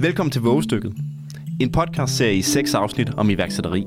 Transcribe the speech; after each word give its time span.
Velkommen 0.00 0.30
til 0.30 0.42
Vågestykket. 0.42 0.94
En 1.60 1.72
podcastserie 1.72 2.36
i 2.36 2.42
seks 2.42 2.74
afsnit 2.74 3.14
om 3.14 3.30
iværksætteri. 3.30 3.86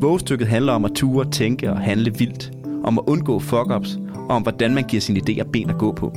Vågestykket 0.00 0.48
handler 0.48 0.72
om 0.72 0.84
at 0.84 0.92
ture, 0.94 1.30
tænke 1.30 1.70
og 1.70 1.80
handle 1.80 2.14
vildt. 2.18 2.52
Om 2.84 2.98
at 2.98 3.04
undgå 3.06 3.38
fuck-ups 3.38 3.98
og 4.14 4.28
om 4.28 4.42
hvordan 4.42 4.74
man 4.74 4.84
giver 4.84 5.00
sine 5.00 5.20
idéer 5.20 5.50
ben 5.50 5.70
at 5.70 5.78
gå 5.78 5.92
på. 5.92 6.12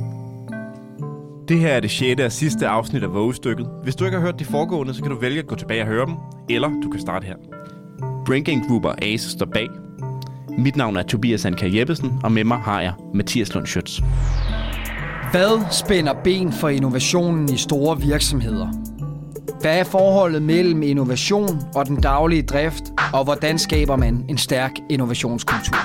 Det 1.48 1.58
her 1.58 1.68
er 1.68 1.80
det 1.80 1.90
sjette 1.90 2.26
og 2.26 2.32
sidste 2.32 2.68
afsnit 2.68 3.02
af 3.02 3.14
Vågestykket. 3.14 3.68
Hvis 3.82 3.96
du 3.96 4.04
ikke 4.04 4.16
har 4.16 4.24
hørt 4.24 4.38
de 4.38 4.44
foregående, 4.44 4.94
så 4.94 5.02
kan 5.02 5.10
du 5.10 5.20
vælge 5.20 5.38
at 5.38 5.46
gå 5.46 5.54
tilbage 5.54 5.82
og 5.82 5.88
høre 5.88 6.06
dem, 6.06 6.14
eller 6.50 6.68
du 6.82 6.90
kan 6.90 7.00
starte 7.00 7.26
her. 7.26 7.36
Brinking 8.26 8.66
Group 8.68 8.84
og 8.84 9.04
Ace 9.04 9.30
står 9.30 9.46
bag. 9.46 9.68
Mit 10.58 10.76
navn 10.76 10.96
er 10.96 11.02
Tobias 11.02 11.44
Anker 11.44 11.66
Jeppesen, 11.66 12.12
og 12.24 12.32
med 12.32 12.44
mig 12.44 12.58
har 12.58 12.80
jeg 12.80 12.92
Mathias 13.14 13.54
Lund 13.54 13.66
Schütz. 13.66 14.04
Hvad 15.34 15.72
spænder 15.72 16.14
ben 16.24 16.52
for 16.52 16.68
innovationen 16.68 17.52
i 17.52 17.56
store 17.56 18.00
virksomheder? 18.00 18.68
Hvad 19.60 19.78
er 19.78 19.84
forholdet 19.84 20.42
mellem 20.42 20.82
innovation 20.82 21.48
og 21.74 21.86
den 21.86 22.00
daglige 22.00 22.42
drift, 22.42 22.82
og 23.12 23.24
hvordan 23.24 23.58
skaber 23.58 23.96
man 23.96 24.24
en 24.28 24.38
stærk 24.38 24.70
innovationskultur? 24.90 25.76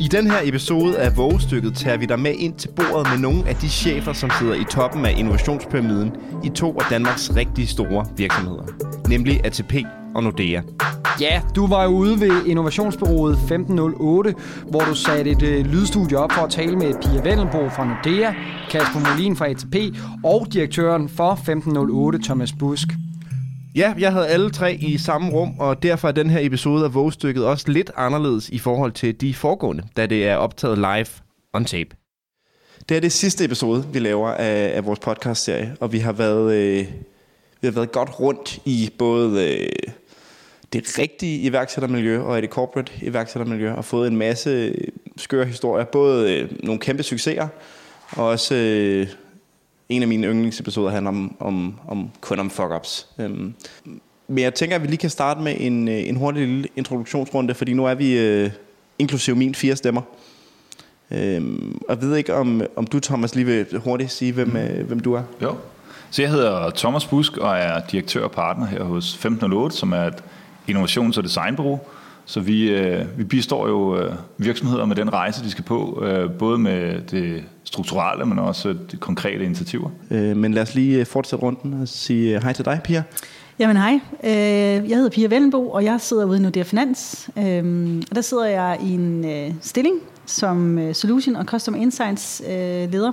I 0.00 0.08
den 0.08 0.30
her 0.30 0.38
episode 0.44 0.98
af 0.98 1.16
Vågestykket 1.16 1.74
tager 1.74 1.96
vi 1.96 2.06
dig 2.06 2.20
med 2.20 2.34
ind 2.38 2.54
til 2.54 2.68
bordet 2.76 3.10
med 3.12 3.18
nogle 3.18 3.48
af 3.48 3.54
de 3.54 3.68
chefer, 3.68 4.12
som 4.12 4.30
sidder 4.38 4.54
i 4.54 4.64
toppen 4.70 5.06
af 5.06 5.14
innovationspyramiden 5.16 6.12
i 6.44 6.48
to 6.48 6.78
af 6.80 6.86
Danmarks 6.90 7.36
rigtig 7.36 7.68
store 7.68 8.06
virksomheder, 8.16 8.64
nemlig 9.08 9.46
ATP 9.46 9.74
og 10.14 10.22
Nordea. 10.22 10.60
Ja, 11.20 11.42
du 11.56 11.66
var 11.66 11.84
jo 11.84 11.90
ude 11.90 12.20
ved 12.20 12.46
Innovationsbyrået 12.46 13.32
1508, 13.32 14.34
hvor 14.70 14.80
du 14.80 14.94
satte 14.94 15.30
et 15.30 15.42
øh, 15.42 15.66
lydstudie 15.66 16.18
op 16.18 16.32
for 16.32 16.42
at 16.42 16.50
tale 16.50 16.76
med 16.76 16.94
Pia 17.02 17.22
Vendelbo 17.22 17.68
fra 17.68 17.84
Nordea, 17.84 18.32
Kasper 18.70 19.10
Molin 19.10 19.36
fra 19.36 19.48
ATP 19.48 19.96
og 20.24 20.46
direktøren 20.52 21.08
for 21.08 21.32
1508, 21.32 22.18
Thomas 22.24 22.52
Busk. 22.52 22.88
Ja, 23.76 23.94
jeg 23.98 24.12
havde 24.12 24.26
alle 24.26 24.50
tre 24.50 24.74
i 24.74 24.98
samme 24.98 25.30
rum, 25.30 25.58
og 25.58 25.82
derfor 25.82 26.08
er 26.08 26.12
den 26.12 26.30
her 26.30 26.40
episode 26.42 26.84
af 26.84 26.94
Vågestykket 26.94 27.44
også 27.44 27.70
lidt 27.70 27.90
anderledes 27.96 28.48
i 28.48 28.58
forhold 28.58 28.92
til 28.92 29.20
de 29.20 29.34
foregående, 29.34 29.82
da 29.96 30.06
det 30.06 30.28
er 30.28 30.36
optaget 30.36 30.78
live 30.78 31.06
on 31.52 31.64
tape. 31.64 31.96
Det 32.88 32.96
er 32.96 33.00
det 33.00 33.12
sidste 33.12 33.44
episode, 33.44 33.84
vi 33.92 33.98
laver 33.98 34.28
af, 34.28 34.72
af 34.74 34.86
vores 34.86 34.98
podcast-serie, 34.98 35.76
og 35.80 35.92
vi 35.92 35.98
har 35.98 36.12
været, 36.12 36.54
øh, 36.54 36.86
vi 37.60 37.66
har 37.66 37.72
været 37.72 37.92
godt 37.92 38.20
rundt 38.20 38.58
i 38.64 38.90
både 38.98 39.52
øh, 39.52 39.92
det 40.72 40.98
rigtige 40.98 41.40
iværksættermiljø 41.40 42.22
og 42.22 42.38
i 42.38 42.40
det 42.40 42.50
corporate 42.50 42.92
iværksættermiljø, 43.02 43.72
og 43.72 43.84
fået 43.84 44.08
en 44.08 44.16
masse 44.16 44.74
skøre 45.16 45.44
historier, 45.44 45.84
både 45.84 46.34
øh, 46.34 46.50
nogle 46.62 46.80
kæmpe 46.80 47.02
succeser, 47.02 47.48
og 48.10 48.26
også 48.26 48.54
øh, 48.54 49.06
en 49.88 50.02
af 50.02 50.08
mine 50.08 50.26
yndlingsepisoder 50.26 50.90
handler 50.90 51.10
om, 51.10 51.36
om, 51.40 51.74
om 51.88 52.10
kun 52.20 52.38
om 52.38 52.50
fuck-ups. 52.50 53.06
Øhm, 53.18 53.54
men 54.28 54.38
jeg 54.38 54.54
tænker, 54.54 54.76
at 54.76 54.82
vi 54.82 54.86
lige 54.86 54.96
kan 54.96 55.10
starte 55.10 55.40
med 55.40 55.56
en, 55.58 55.88
øh, 55.88 56.08
en 56.08 56.16
hurtig 56.16 56.46
lille 56.46 56.68
introduktionsrunde, 56.76 57.54
fordi 57.54 57.72
nu 57.72 57.86
er 57.86 57.94
vi 57.94 58.18
øh, 58.18 58.50
inklusive 58.98 59.36
min 59.36 59.54
fire 59.54 59.76
stemmer. 59.76 60.02
Øhm, 61.10 61.78
og 61.88 61.94
jeg 61.94 62.02
ved 62.02 62.16
ikke, 62.16 62.34
om, 62.34 62.62
om 62.76 62.86
du, 62.86 63.00
Thomas, 63.00 63.34
lige 63.34 63.46
vil 63.46 63.78
hurtigt 63.78 64.10
sige, 64.10 64.32
hvem, 64.32 64.48
mm. 64.48 64.56
øh, 64.56 64.86
hvem 64.86 65.00
du 65.00 65.14
er? 65.14 65.22
Jo. 65.42 65.54
Så 66.10 66.22
jeg 66.22 66.30
hedder 66.30 66.70
Thomas 66.70 67.04
Busk 67.04 67.36
og 67.36 67.56
er 67.56 67.80
direktør 67.90 68.24
og 68.24 68.30
partner 68.30 68.66
her 68.66 68.82
hos 68.82 69.14
1508, 69.14 69.76
som 69.76 69.92
er 69.92 70.02
et 70.02 70.24
innovations- 70.70 71.18
og 71.18 71.24
designbureau. 71.24 71.80
Så 72.28 72.40
vi, 72.40 72.70
øh, 72.70 73.18
vi 73.18 73.24
bistår 73.24 73.68
jo 73.68 73.98
øh, 73.98 74.14
virksomheder 74.38 74.84
med 74.84 74.96
den 74.96 75.12
rejse, 75.12 75.44
de 75.44 75.50
skal 75.50 75.64
på, 75.64 76.02
øh, 76.06 76.30
både 76.30 76.58
med 76.58 77.00
det 77.00 77.44
strukturelle, 77.64 78.26
men 78.26 78.38
også 78.38 78.74
de 78.92 78.96
konkrete 78.96 79.44
initiativer. 79.44 79.90
Øh, 80.10 80.36
men 80.36 80.54
lad 80.54 80.62
os 80.62 80.74
lige 80.74 81.04
fortsætte 81.04 81.42
runden 81.42 81.80
og 81.82 81.88
sige 81.88 82.40
hej 82.40 82.52
til 82.52 82.64
dig, 82.64 82.80
Pia. 82.84 83.02
Jamen 83.58 83.76
hej, 83.76 84.00
jeg 84.22 84.96
hedder 84.96 85.10
Pia 85.10 85.28
Vellenbo, 85.28 85.70
og 85.70 85.84
jeg 85.84 86.00
sidder 86.00 86.24
ude 86.24 86.38
i 86.38 86.40
Nordea 86.40 86.62
Finans. 86.62 87.30
Og 87.36 88.14
der 88.14 88.20
sidder 88.20 88.46
jeg 88.46 88.78
i 88.82 88.92
en 88.92 89.24
stilling 89.60 89.96
som 90.26 90.80
Solution 90.92 91.36
og 91.36 91.44
Customer 91.44 91.78
Insights 91.78 92.42
leder. 92.92 93.12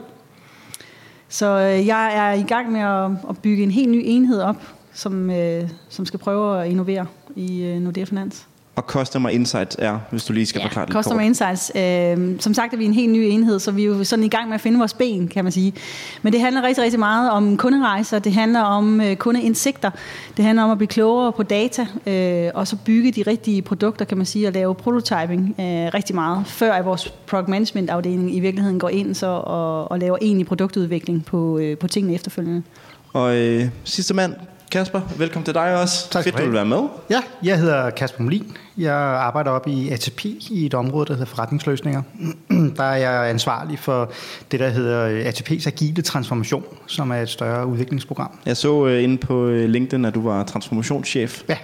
Så 1.30 1.47
jeg 1.58 2.16
er 2.16 2.34
i 2.34 2.44
gang 2.44 2.72
med 2.72 2.81
at 3.30 3.38
bygge 3.42 3.63
en 3.63 3.72
helt 3.72 3.90
ny 3.90 4.02
enhed 4.06 4.42
op, 4.42 4.62
som, 4.94 5.30
øh, 5.30 5.70
som 5.90 6.06
skal 6.06 6.20
prøve 6.20 6.64
at 6.64 6.70
innovere 6.70 7.06
i 7.36 7.64
øh, 7.64 7.80
Nordea 7.80 8.04
Finans. 8.04 8.48
Og 8.76 8.84
Customer 8.84 9.30
Insights 9.30 9.76
er, 9.80 10.00
hvis 10.12 10.26
du 10.26 10.34
lige 10.34 10.46
skal 10.46 10.59
ja, 10.59 10.66
forklare 10.66 10.86
det 10.86 10.94
Customer 10.94 11.18
kort. 11.18 11.26
Insights. 11.26 11.72
Øh, 11.76 12.40
som 12.40 12.54
sagt 12.54 12.74
er 12.74 12.78
vi 12.78 12.86
en 12.86 12.94
helt 12.94 13.12
ny 13.12 13.18
enhed, 13.18 13.59
så 13.59 13.72
vi 13.72 13.84
er 13.84 13.86
jo 13.86 14.04
sådan 14.04 14.26
i 14.26 14.28
gang 14.28 14.48
med 14.48 14.56
at 14.56 14.62
finde 14.62 14.78
vores 14.78 14.94
ben, 14.94 15.28
kan 15.28 15.46
man 15.46 15.52
sige. 15.52 15.74
Men 16.22 16.34
det 16.34 16.42
handler 16.42 16.64
rigtig, 16.64 16.84
rigtig 16.84 17.00
meget 17.00 17.31
om 17.31 17.58
kunderejser, 17.58 18.20
det 18.20 18.34
handler 18.34 18.62
om 18.62 19.02
øh, 19.02 19.16
kundeindsigter, 19.16 19.92
det 20.38 20.46
handler 20.46 20.64
om 20.64 20.72
at 20.72 20.78
blive 20.78 20.88
klogere 20.88 21.31
på 21.31 21.44
data, 21.44 21.88
øh, 22.08 22.52
og 22.54 22.68
så 22.68 22.78
bygge 22.86 23.12
de 23.12 23.24
rigtige 23.28 23.62
produkter, 23.62 24.06
kan 24.06 24.18
man 24.18 24.25
sige, 24.25 24.48
og 24.48 24.54
lave 24.54 24.75
prototyping 24.75 25.56
øh, 25.60 25.66
rigtig 25.94 26.16
meget, 26.16 26.48
før 26.48 26.74
at 26.74 26.86
vores 26.86 27.10
product 27.28 27.48
management 27.48 27.90
afdeling 27.90 28.36
i 28.36 28.40
virkeligheden 28.40 28.80
går 28.80 28.90
ind 28.90 29.16
så 29.16 29.28
og, 29.28 29.92
og 29.92 30.00
laver 30.00 30.18
egentlig 30.22 30.48
produktudvikling 30.48 31.25
på, 31.25 31.58
øh, 31.58 31.78
på 31.78 31.88
tingene 31.88 32.14
efterfølgende. 32.14 32.64
Og 33.14 33.36
øh, 33.36 33.70
sidste 33.84 34.14
mand, 34.14 34.34
Kasper, 34.73 35.01
velkommen 35.17 35.45
til 35.45 35.53
dig 35.53 35.81
også. 35.81 36.09
Tak 36.09 36.23
Fedt, 36.23 36.38
du 36.38 36.44
vil 36.44 36.53
være 36.53 36.66
med. 36.66 36.81
Ja, 37.09 37.22
jeg 37.44 37.59
hedder 37.59 37.89
Kasper 37.89 38.23
Molin. 38.23 38.57
Jeg 38.78 38.94
arbejder 38.95 39.51
op 39.51 39.67
i 39.67 39.89
ATP 39.89 40.25
i 40.25 40.66
et 40.66 40.73
område, 40.73 41.06
der 41.06 41.13
hedder 41.13 41.25
forretningsløsninger. 41.25 42.01
Der 42.78 42.83
er 42.83 42.95
jeg 42.95 43.29
ansvarlig 43.29 43.79
for 43.79 44.12
det, 44.51 44.59
der 44.59 44.69
hedder 44.69 45.31
ATP's 45.31 45.67
agile 45.67 46.01
transformation, 46.01 46.63
som 46.88 47.12
er 47.12 47.16
et 47.16 47.29
større 47.29 47.67
udviklingsprogram. 47.67 48.39
Jeg 48.45 48.57
så 48.57 48.85
øh, 48.85 49.03
inde 49.03 49.17
på 49.17 49.47
øh, 49.47 49.69
LinkedIn, 49.69 50.06
at 50.06 50.16
du 50.16 50.22
var 50.22 50.44
transformationschef. 50.44 51.41
Ja, 51.50 51.57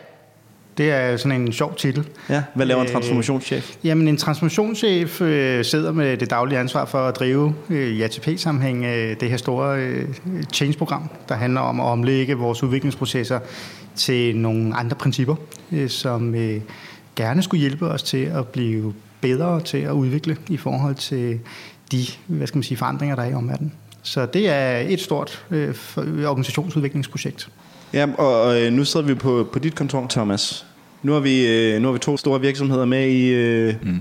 det 0.80 0.92
er 0.92 1.18
sådan 1.18 1.42
en 1.42 1.54
sjov 1.54 1.76
titel. 1.76 2.08
Ja, 2.30 2.44
hvad 2.56 2.66
laver 2.66 2.82
en 2.82 2.88
transformationschef? 2.88 3.70
Øh, 3.70 3.86
jamen 3.86 4.08
en 4.08 4.18
transformationschef 4.18 5.22
øh, 5.22 5.66
sidder 5.66 5.92
med 5.92 6.18
det 6.18 6.30
daglige 6.30 6.60
ansvar 6.60 6.86
for 6.86 6.98
at 6.98 7.16
drive 7.16 7.56
øh, 7.70 7.88
i 7.88 8.02
ATP-sammenhæng 8.02 8.86
øh, 8.86 9.20
det 9.20 9.30
her 9.30 9.38
store 9.38 9.80
øh, 9.80 10.08
change-program, 10.54 11.10
der 11.30 11.36
handler 11.36 11.62
om 11.62 11.80
at 11.80 11.86
omlægge 11.86 12.34
vores 12.34 12.64
udviklingsprocesser 12.64 13.40
til 13.96 14.36
nogle 14.36 14.76
andre 14.76 14.96
principper, 14.96 15.36
øh, 15.72 15.90
som 15.90 16.36
øh, 16.36 16.62
gerne 17.16 17.44
skulle 17.44 17.62
hjælpe 17.62 17.88
os 17.88 18.04
til 18.04 18.24
at 18.26 18.48
blive 18.48 18.94
bedre 19.22 19.62
til 19.62 19.78
at 19.78 19.92
udvikle 19.92 20.38
i 20.50 20.58
forhold 20.58 20.96
til 20.96 21.40
de 21.92 22.06
hvad 22.28 22.48
skal 22.48 22.58
man 22.58 22.64
sige, 22.64 22.78
forandringer, 22.78 23.16
der 23.16 23.24
er 23.24 23.30
i 23.30 23.34
omverdenen. 23.34 23.74
Så 24.04 24.26
det 24.26 24.50
er 24.50 24.78
et 24.78 25.02
stort 25.02 25.46
øh, 25.52 25.76
organisationsudviklingsprojekt. 25.98 27.50
Ja, 27.94 28.08
og, 28.18 28.42
og 28.42 28.74
nu 28.74 28.86
sidder 28.86 29.06
vi 29.06 29.14
på, 29.14 29.50
på 29.54 29.60
dit 29.60 29.76
kontor, 29.76 30.08
Thomas. 30.10 30.66
Nu 31.04 31.14
har 31.14 31.20
vi, 31.20 31.48
øh, 31.48 31.82
nu 31.82 31.88
har 31.88 31.94
vi 31.94 32.00
to 32.00 32.18
store 32.18 32.42
virksomheder 32.42 32.86
med 32.86 33.08
i 33.08 33.28
øh, 33.28 33.76
mm. 33.82 34.00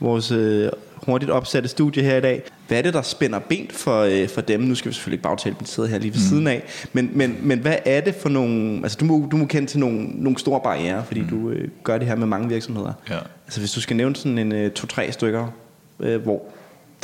vores 0.00 0.30
øh, 0.30 0.68
hurtigt 1.06 1.30
opsatte 1.30 1.68
studie 1.68 2.02
her 2.02 2.16
i 2.16 2.20
dag. 2.20 2.42
Hvad 2.68 2.78
er 2.78 2.82
det, 2.82 2.94
der 2.94 3.02
spænder 3.02 3.38
ben 3.38 3.68
for, 3.70 4.00
øh, 4.00 4.28
for 4.28 4.40
dem? 4.40 4.60
Nu 4.60 4.74
skal 4.74 4.88
vi 4.88 4.94
selvfølgelig 4.94 5.16
ikke 5.16 5.22
bagtale, 5.22 5.54
men 5.58 5.66
sidder 5.66 5.88
her 5.88 5.98
lige 5.98 6.12
ved 6.12 6.20
mm. 6.20 6.26
siden 6.28 6.46
af. 6.46 6.62
Men, 6.92 7.10
men, 7.14 7.36
men 7.42 7.58
hvad 7.58 7.76
er 7.84 8.00
det 8.00 8.14
for 8.14 8.28
nogle... 8.28 8.80
Altså, 8.82 8.98
du 9.00 9.04
må, 9.04 9.28
du 9.30 9.36
må 9.36 9.46
kende 9.46 9.68
til 9.68 9.80
nogle, 9.80 9.98
nogle 9.98 10.38
store 10.38 10.60
barriere, 10.64 11.04
fordi 11.04 11.20
mm. 11.20 11.28
du 11.28 11.50
øh, 11.50 11.68
gør 11.84 11.98
det 11.98 12.06
her 12.06 12.16
med 12.16 12.26
mange 12.26 12.48
virksomheder. 12.48 12.92
Ja. 13.10 13.18
Altså, 13.46 13.60
hvis 13.60 13.72
du 13.72 13.80
skal 13.80 13.96
nævne 13.96 14.16
sådan 14.16 14.38
en 14.38 14.52
øh, 14.52 14.70
to-tre 14.70 15.12
stykker, 15.12 15.46
øh, 16.00 16.22
hvor 16.22 16.42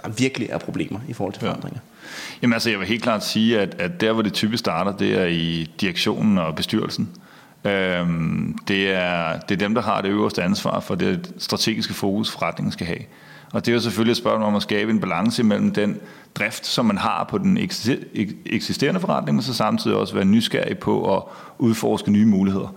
der 0.05 0.09
virkelig 0.09 0.49
er 0.51 0.59
problemer 0.59 1.01
i 1.09 1.13
forhold 1.13 1.33
til 1.33 1.41
forandringer. 1.41 1.81
Ja. 2.03 2.09
Jamen 2.43 2.53
altså, 2.53 2.71
jeg 2.71 2.79
vil 2.79 2.89
helt 2.89 3.03
klart 3.03 3.25
sige, 3.25 3.61
at, 3.61 3.77
at 3.79 4.01
der, 4.01 4.13
hvor 4.13 4.23
det 4.23 4.33
typisk 4.33 4.61
starter, 4.61 4.97
det 4.97 5.21
er 5.21 5.27
i 5.27 5.71
direktionen 5.81 6.39
og 6.39 6.55
bestyrelsen. 6.57 7.09
Øhm, 7.65 8.59
det, 8.69 8.91
er, 8.91 9.39
det 9.39 9.55
er 9.55 9.59
dem, 9.59 9.75
der 9.75 9.83
har 9.83 10.01
det 10.01 10.09
øverste 10.09 10.43
ansvar 10.43 10.81
for 10.81 10.95
det 10.95 11.33
strategiske 11.39 11.95
fokus, 11.95 12.31
forretningen 12.31 12.73
skal 12.73 12.87
have. 12.87 13.01
Og 13.53 13.67
det 13.67 13.73
er 13.73 13.75
jo 13.75 13.81
selvfølgelig 13.81 14.11
et 14.11 14.17
spørgsmål 14.17 14.49
om 14.49 14.55
at 14.55 14.63
skabe 14.63 14.91
en 14.91 15.01
balance 15.01 15.43
mellem 15.43 15.75
den 15.75 16.01
drift, 16.35 16.67
som 16.67 16.85
man 16.85 16.99
har 16.99 17.27
på 17.31 17.39
den 17.39 17.59
eksisterende 18.47 19.01
forretning, 19.01 19.37
men 19.37 19.43
så 19.43 19.55
samtidig 19.55 19.97
også 19.97 20.15
være 20.15 20.25
nysgerrig 20.25 20.79
på 20.79 21.17
at 21.17 21.23
udforske 21.59 22.11
nye 22.11 22.27
muligheder. 22.27 22.75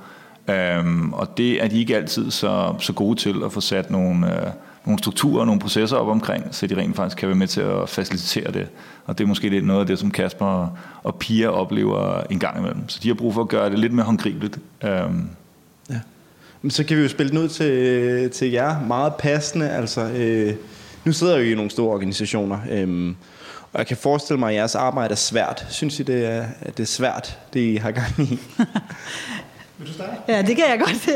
Øhm, 0.50 1.14
og 1.14 1.38
det 1.38 1.64
er 1.64 1.68
de 1.68 1.80
ikke 1.80 1.96
altid 1.96 2.32
så, 2.32 2.76
så 2.80 2.94
gode 2.94 3.20
til 3.20 3.44
at 3.46 3.52
få 3.52 3.62
sat 3.62 3.92
nogle, 3.92 4.46
øh, 4.46 4.52
nogle 4.86 5.00
strukturer 5.00 5.40
og 5.40 5.46
nogle 5.46 5.62
processer 5.62 5.98
op 5.98 6.08
omkring, 6.08 6.48
så 6.52 6.68
de 6.68 6.78
rent 6.78 6.96
faktisk 6.96 7.18
kan 7.18 7.28
være 7.28 7.38
med 7.38 7.48
til 7.48 7.62
at 7.62 7.90
facilitere 7.90 8.52
det. 8.52 8.68
Og 9.06 9.18
det 9.18 9.24
er 9.24 9.28
måske 9.28 9.50
lidt 9.50 9.66
noget 9.66 9.82
af 9.82 9.88
det, 9.88 10.00
som 10.00 10.12
Kasper 10.12 10.78
og 11.04 11.16
Pia 11.16 11.48
oplever 11.48 12.24
en 12.30 12.40
gang 12.40 12.58
imellem. 12.58 12.90
Så 12.90 13.00
de 13.04 13.08
har 13.08 13.16
brug 13.16 13.34
for 13.34 13.42
at 13.42 13.48
gøre 13.48 13.70
det 13.70 13.80
lidt 13.80 13.94
mere 13.94 14.06
håndgribeligt. 14.06 14.60
Um. 14.84 15.30
Ja. 15.90 16.00
Men 16.62 16.72
så 16.72 16.84
kan 16.84 16.98
vi 16.98 17.02
jo 17.02 17.08
spille 17.10 17.30
den 17.30 17.38
ud 17.38 17.48
til, 17.48 18.30
til 18.30 18.52
jer 18.52 18.86
meget 18.86 19.16
passende. 19.16 19.70
Altså, 19.70 20.02
øh, 20.02 20.54
nu 21.04 21.14
sidder 21.14 21.36
jeg 21.36 21.46
jo 21.46 21.52
i 21.52 21.56
nogle 21.56 21.72
store 21.72 21.94
organisationer, 21.94 22.60
øh, 22.72 23.14
og 23.74 23.78
jeg 23.78 23.88
kan 23.88 23.98
forestille 23.98 24.40
mig, 24.40 24.50
at 24.50 24.56
jeres 24.56 24.76
arbejde 24.76 25.12
er 25.12 25.16
svært. 25.16 25.66
Synes 25.70 26.00
I, 26.00 26.04
det 26.04 26.26
er, 26.26 26.46
det 26.68 26.80
er 26.80 26.88
svært, 26.88 27.40
det 27.54 27.60
I 27.60 27.76
har 27.76 27.92
gang 27.92 28.20
i? 28.20 28.24
Vil 29.78 29.88
du 29.88 29.94
starte? 29.94 30.12
Ja, 30.28 30.42
det 30.42 30.56
kan 30.56 30.66
jeg 30.70 30.80
godt. 30.80 31.10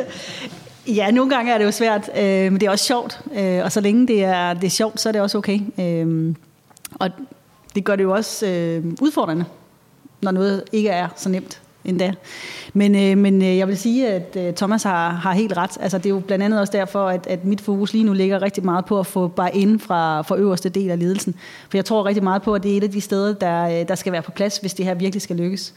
Ja, 0.88 1.12
nogle 1.12 1.36
gange 1.36 1.54
er 1.54 1.58
det 1.58 1.66
jo 1.66 1.72
svært, 1.72 2.10
øh, 2.18 2.52
men 2.52 2.60
det 2.60 2.64
er 2.64 2.70
også 2.70 2.86
sjovt. 2.86 3.22
Øh, 3.36 3.64
og 3.64 3.72
så 3.72 3.82
længe 3.82 4.08
det 4.08 4.24
er, 4.24 4.54
det 4.54 4.64
er 4.64 4.70
sjovt, 4.70 5.02
så 5.02 5.10
er 5.10 5.14
det 5.14 5.22
også 5.22 5.38
okay. 5.38 5.60
Øh, 5.80 6.36
og 7.00 7.10
det 7.76 7.84
gør 7.84 7.96
det 7.96 8.04
jo 8.04 8.12
også 8.12 8.48
øh, 8.48 8.86
udfordrende. 9.02 9.46
når 10.22 10.32
noget 10.32 10.64
ikke 10.72 10.90
er 10.90 11.08
så 11.16 11.30
nemt 11.30 11.62
endda. 11.86 12.14
Men, 12.74 12.96
øh, 12.96 13.18
men 13.18 13.42
øh, 13.42 13.58
jeg 13.58 13.68
vil 13.68 13.78
sige, 13.78 14.08
at 14.08 14.38
øh, 14.40 14.54
Thomas 14.54 14.84
har, 14.84 15.10
har 15.10 15.34
helt 15.34 15.58
ret. 15.58 15.78
Altså, 15.80 15.98
det 15.98 16.06
er 16.06 16.10
jo 16.10 16.20
blandt 16.20 16.46
andet 16.46 16.60
også 16.60 16.74
derfor, 16.74 17.08
at, 17.08 17.28
at 17.28 17.46
mit 17.46 17.62
fokus 17.62 17.94
lige 17.94 18.04
nu 18.04 18.14
ligger 18.14 18.42
rigtig 18.42 18.66
meget 18.66 18.86
på 18.86 19.00
at 19.00 19.06
få 19.06 19.28
bare 19.28 19.56
ind 19.56 19.80
fra, 19.80 20.22
fra 20.22 20.38
øverste 20.38 20.70
del 20.70 20.92
af 20.92 21.00
ledelsen. 21.00 21.36
For 21.70 21.78
jeg 21.78 21.86
tror 21.86 22.06
rigtig 22.06 22.24
meget 22.24 22.42
på, 22.42 22.54
at 22.54 22.64
det 22.64 22.74
er 22.74 22.78
et 22.78 22.84
af 22.84 22.92
de 22.92 23.02
steder, 23.02 23.34
der, 23.34 23.80
øh, 23.82 23.88
der 23.88 23.96
skal 23.96 24.12
være 24.12 24.22
på 24.22 24.32
plads, 24.32 24.58
hvis 24.58 24.74
det 24.74 24.86
her 24.86 24.94
virkelig 24.94 25.22
skal 25.22 25.36
lykkes. 25.36 25.74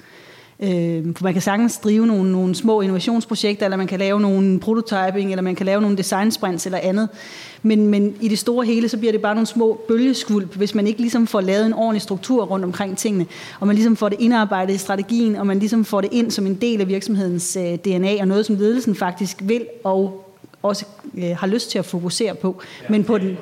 Øh, 0.63 1.17
for 1.17 1.25
man 1.25 1.33
kan 1.33 1.43
sagtens 1.43 1.79
drive 1.79 2.07
nogle, 2.07 2.33
nogle 2.33 2.55
små 2.55 2.81
innovationsprojekter, 2.81 3.67
eller 3.67 3.77
man 3.77 3.87
kan 3.87 3.99
lave 3.99 4.21
nogle 4.21 4.61
prototyping, 4.61 5.31
eller 5.31 5.43
man 5.43 5.55
kan 5.55 5.67
lave 5.67 5.81
nogle 5.81 5.97
design 5.97 6.31
sprints 6.31 6.67
eller 6.67 6.79
andet. 6.83 7.09
Men, 7.63 7.87
men 7.87 8.17
i 8.21 8.29
det 8.29 8.39
store 8.39 8.67
hele, 8.67 8.89
så 8.89 8.99
bliver 8.99 9.13
det 9.13 9.23
bare 9.23 9.35
nogle 9.35 9.47
små 9.47 9.81
bølgeskvulp, 9.89 10.55
hvis 10.55 10.75
man 10.75 10.87
ikke 10.87 11.01
ligesom 11.01 11.27
får 11.27 11.41
lavet 11.41 11.67
en 11.67 11.73
ordentlig 11.73 12.03
struktur 12.03 12.45
rundt 12.45 12.65
omkring 12.65 12.99
tingene, 12.99 13.27
og 13.61 13.67
man 13.67 13.77
ligesom 13.77 13.97
får 13.97 14.09
det 14.09 14.21
indarbejdet 14.21 14.75
i 14.75 14.79
strategien, 14.79 15.37
og 15.37 15.47
man 15.47 15.59
ligesom 15.59 15.85
får 15.85 16.01
det 16.01 16.13
ind 16.13 16.31
som 16.31 16.47
en 16.47 16.55
del 16.55 16.81
af 16.81 16.89
virksomhedens 16.89 17.57
øh, 17.57 17.75
DNA, 17.75 18.21
og 18.21 18.29
noget, 18.29 18.47
som 18.47 18.57
ledelsen 18.57 18.95
faktisk 18.95 19.37
vil 19.43 19.67
og 19.85 20.25
også 20.63 20.85
øh, 21.19 21.37
har 21.37 21.47
lyst 21.47 21.71
til 21.71 21.79
at 21.79 21.85
fokusere 21.85 22.35
på, 22.35 22.61
men 22.89 23.05
på 23.05 23.19
den, 23.19 23.39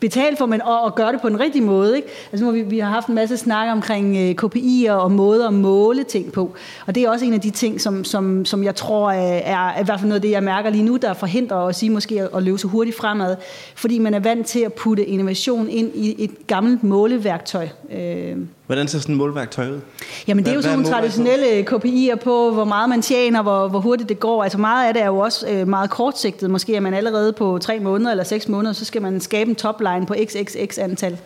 betale 0.00 0.36
for, 0.36 0.46
men 0.46 0.60
at, 0.60 0.66
og 0.84 0.94
gøre 0.94 1.12
det 1.12 1.20
på 1.20 1.28
den 1.28 1.40
rigtige 1.40 1.64
måde. 1.64 1.96
Ikke? 1.96 2.08
Altså, 2.32 2.44
nu, 2.44 2.50
vi, 2.50 2.62
vi 2.62 2.78
har 2.78 2.90
haft 2.90 3.06
en 3.06 3.14
masse 3.14 3.36
snak 3.36 3.72
omkring 3.72 4.16
øh, 4.16 4.34
KPI'er 4.44 4.90
og 4.90 5.12
måder 5.12 5.48
at 5.48 5.54
måle 5.54 6.04
ting 6.04 6.32
på. 6.32 6.54
Og 6.86 6.94
det 6.94 7.02
er 7.02 7.10
også 7.10 7.24
en 7.24 7.34
af 7.34 7.40
de 7.40 7.50
ting, 7.50 7.80
som, 7.80 8.04
som, 8.04 8.44
som 8.44 8.64
jeg 8.64 8.76
tror 8.76 9.08
øh, 9.08 9.16
er, 9.16 9.68
er 9.68 9.80
i 9.80 9.84
hvert 9.84 10.00
fald 10.00 10.08
noget 10.08 10.18
af 10.18 10.22
det, 10.22 10.30
jeg 10.30 10.42
mærker 10.42 10.70
lige 10.70 10.84
nu, 10.84 10.96
der 10.96 11.14
forhindrer 11.14 11.56
os 11.56 11.82
i 11.82 11.88
måske 11.88 12.22
at, 12.22 12.28
at 12.34 12.42
løbe 12.42 12.58
så 12.58 12.68
hurtigt 12.68 12.96
fremad. 12.96 13.36
Fordi 13.74 13.98
man 13.98 14.14
er 14.14 14.20
vant 14.20 14.46
til 14.46 14.60
at 14.60 14.72
putte 14.72 15.06
innovation 15.06 15.68
ind 15.68 15.90
i 15.94 16.24
et 16.24 16.46
gammelt 16.46 16.84
måleværktøj. 16.84 17.68
Øh, 17.92 18.36
Hvordan 18.68 18.88
ser 18.88 18.98
sådan 18.98 19.14
et 19.14 19.18
målværktøj 19.18 19.70
ud? 19.70 19.80
Jamen 20.26 20.44
det 20.44 20.50
er 20.50 20.54
jo 20.54 20.62
sådan 20.62 20.78
nogle 20.78 20.92
traditionelle 20.92 21.60
KPI'er 21.70 22.14
på, 22.14 22.50
hvor 22.50 22.64
meget 22.64 22.88
man 22.88 23.02
tjener, 23.02 23.42
hvor, 23.42 23.68
hvor 23.68 23.80
hurtigt 23.80 24.08
det 24.08 24.20
går. 24.20 24.42
Altså 24.42 24.58
meget 24.58 24.88
af 24.88 24.94
det 24.94 25.02
er 25.02 25.06
jo 25.06 25.18
også 25.18 25.48
øh, 25.48 25.68
meget 25.68 25.90
kortsigtet. 25.90 26.50
Måske 26.50 26.76
er 26.76 26.80
man 26.80 26.94
allerede 26.94 27.32
på 27.32 27.58
tre 27.58 27.80
måneder 27.80 28.10
eller 28.10 28.24
seks 28.24 28.48
måneder, 28.48 28.72
så 28.72 28.84
skal 28.84 29.02
man 29.02 29.20
skabe 29.20 29.50
en 29.50 29.56
topline 29.56 30.06
på 30.06 30.14
xxx 30.24 30.78
antal 30.78 31.18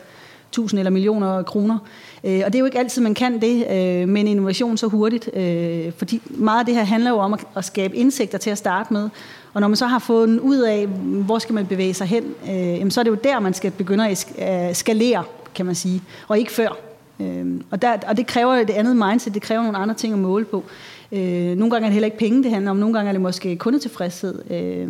tusind 0.52 0.80
eller 0.80 0.90
millioner 0.90 1.42
kroner. 1.42 1.78
Øh, 2.24 2.42
og 2.46 2.52
det 2.52 2.54
er 2.54 2.58
jo 2.58 2.64
ikke 2.64 2.78
altid, 2.78 3.02
man 3.02 3.14
kan 3.14 3.40
det 3.40 3.66
øh, 3.70 4.08
med 4.08 4.20
en 4.20 4.26
innovation 4.26 4.76
så 4.76 4.86
hurtigt. 4.86 5.36
Øh, 5.36 5.92
fordi 5.96 6.22
meget 6.30 6.60
af 6.60 6.66
det 6.66 6.74
her 6.74 6.84
handler 6.84 7.10
jo 7.10 7.16
om 7.16 7.32
at, 7.32 7.40
at 7.56 7.64
skabe 7.64 7.96
indsigter 7.96 8.38
til 8.38 8.50
at 8.50 8.58
starte 8.58 8.92
med. 8.92 9.08
Og 9.54 9.60
når 9.60 9.68
man 9.68 9.76
så 9.76 9.86
har 9.86 9.98
fået 9.98 10.28
den 10.28 10.40
ud 10.40 10.58
af, 10.58 10.86
hvor 10.86 11.38
skal 11.38 11.54
man 11.54 11.66
bevæge 11.66 11.94
sig 11.94 12.06
hen, 12.06 12.24
øh, 12.24 12.90
så 12.90 13.00
er 13.00 13.04
det 13.04 13.10
jo 13.10 13.18
der, 13.24 13.40
man 13.40 13.54
skal 13.54 13.70
begynde 13.70 14.08
at 14.38 14.76
skalere, 14.76 15.24
kan 15.54 15.66
man 15.66 15.74
sige. 15.74 16.02
Og 16.28 16.38
ikke 16.38 16.52
før. 16.52 16.91
Øh, 17.20 17.60
og, 17.70 17.82
der, 17.82 17.96
og 18.06 18.16
det 18.16 18.26
kræver 18.26 18.64
det 18.64 18.70
andet 18.70 18.96
mindset, 18.96 19.34
det 19.34 19.42
kræver 19.42 19.62
nogle 19.62 19.78
andre 19.78 19.94
ting 19.94 20.12
at 20.12 20.18
måle 20.18 20.44
på. 20.44 20.64
Øh, 21.12 21.56
nogle 21.56 21.70
gange 21.70 21.76
er 21.76 21.88
det 21.88 21.92
heller 21.92 22.06
ikke 22.06 22.18
penge, 22.18 22.42
det 22.42 22.50
handler 22.50 22.70
om. 22.70 22.76
Nogle 22.76 22.94
gange 22.94 23.08
er 23.08 23.12
det 23.12 23.20
måske 23.20 23.56
kundetilfredshed. 23.56 24.50
Øh, 24.50 24.88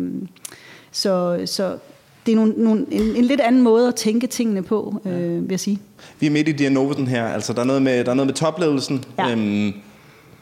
så, 0.91 1.41
så 1.45 1.77
det 2.25 2.31
er 2.31 2.35
nogle, 2.35 2.53
nogle, 2.57 2.85
en, 2.91 3.15
en 3.15 3.25
lidt 3.25 3.41
anden 3.41 3.61
måde 3.61 3.87
at 3.87 3.95
tænke 3.95 4.27
tingene 4.27 4.61
på, 4.61 5.01
øh, 5.05 5.41
vil 5.41 5.49
jeg 5.49 5.59
sige. 5.59 5.79
Vi 6.19 6.27
er 6.27 6.31
midt 6.31 6.47
i 6.47 6.51
diagnosen 6.51 7.07
her. 7.07 7.25
Altså, 7.25 7.53
der 7.53 7.61
er 7.61 7.65
noget 7.65 7.81
med, 7.81 8.03
der 8.03 8.11
er 8.11 8.15
noget 8.15 8.27
med 8.27 8.35
topledelsen. 8.35 9.03
Ja. 9.17 9.31
Øhm, 9.31 9.73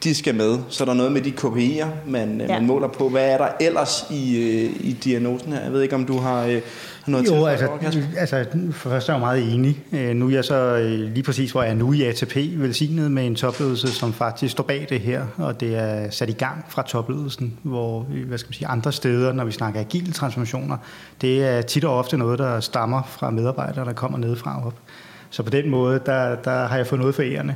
de 0.04 0.14
skal 0.14 0.34
med. 0.34 0.58
Så 0.68 0.84
er 0.84 0.86
der 0.86 0.94
noget 0.94 1.12
med 1.12 1.20
de 1.20 1.30
KPI'er, 1.30 2.10
man, 2.10 2.40
ja. 2.40 2.46
man 2.58 2.66
måler 2.66 2.88
på. 2.88 3.08
Hvad 3.08 3.30
er 3.30 3.38
der 3.38 3.48
ellers 3.60 4.04
i, 4.10 4.38
øh, 4.38 4.70
i 4.80 4.92
diagnosen 4.92 5.52
her? 5.52 5.60
Jeg 5.60 5.72
ved 5.72 5.82
ikke, 5.82 5.94
om 5.94 6.04
du 6.04 6.18
har 6.18 6.46
øh, 6.46 6.60
noget 7.06 7.26
jo, 7.26 7.46
altså, 7.46 7.68
altså, 8.16 8.46
først 8.72 9.08
er 9.08 9.12
jeg 9.12 9.20
meget 9.20 9.54
enig. 9.54 9.84
Øh, 9.92 10.16
nu 10.16 10.26
er 10.26 10.30
jeg 10.30 10.44
så 10.44 10.54
øh, 10.54 11.12
lige 11.14 11.22
præcis, 11.22 11.52
hvor 11.52 11.62
jeg 11.62 11.70
er 11.70 11.74
nu 11.74 11.92
i 11.92 12.02
ATP, 12.02 12.36
velsignet 12.36 13.10
med 13.10 13.26
en 13.26 13.34
topledelse, 13.34 13.88
som 13.88 14.12
faktisk 14.12 14.52
står 14.52 14.64
bag 14.64 14.86
det 14.88 15.00
her, 15.00 15.26
og 15.36 15.60
det 15.60 15.76
er 15.76 16.10
sat 16.10 16.30
i 16.30 16.32
gang 16.32 16.64
fra 16.68 16.82
topledelsen, 16.82 17.58
hvor 17.62 18.00
hvad 18.02 18.38
skal 18.38 18.48
man 18.48 18.54
sige, 18.54 18.68
andre 18.68 18.92
steder, 18.92 19.32
når 19.32 19.44
vi 19.44 19.52
snakker 19.52 19.80
agile 19.80 20.12
transformationer, 20.12 20.76
det 21.20 21.44
er 21.44 21.62
tit 21.62 21.84
og 21.84 21.98
ofte 21.98 22.18
noget, 22.18 22.38
der 22.38 22.60
stammer 22.60 23.02
fra 23.02 23.30
medarbejdere, 23.30 23.84
der 23.84 23.92
kommer 23.92 24.18
nedefra 24.18 24.66
op. 24.66 24.74
Så 25.30 25.42
på 25.42 25.50
den 25.50 25.70
måde, 25.70 26.00
der, 26.06 26.34
der 26.34 26.66
har 26.66 26.76
jeg 26.76 26.86
fået 26.86 27.00
noget 27.00 27.14
for 27.14 27.22
ærende. 27.22 27.54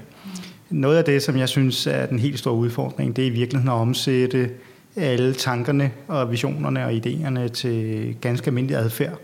Noget 0.71 0.97
af 0.97 1.05
det, 1.05 1.23
som 1.23 1.37
jeg 1.37 1.49
synes 1.49 1.87
er 1.87 2.07
den 2.07 2.19
helt 2.19 2.39
store 2.39 2.55
udfordring, 2.55 3.17
det 3.17 3.23
er 3.23 3.27
i 3.27 3.31
virkeligheden 3.31 3.69
at 3.69 3.81
omsætte 3.81 4.51
alle 4.97 5.35
tankerne 5.35 5.91
og 6.09 6.31
visionerne 6.31 6.85
og 6.85 6.93
idéerne 6.93 7.49
til 7.49 8.17
ganske 8.21 8.47
almindelig 8.47 8.77
adfærd. 8.77 9.19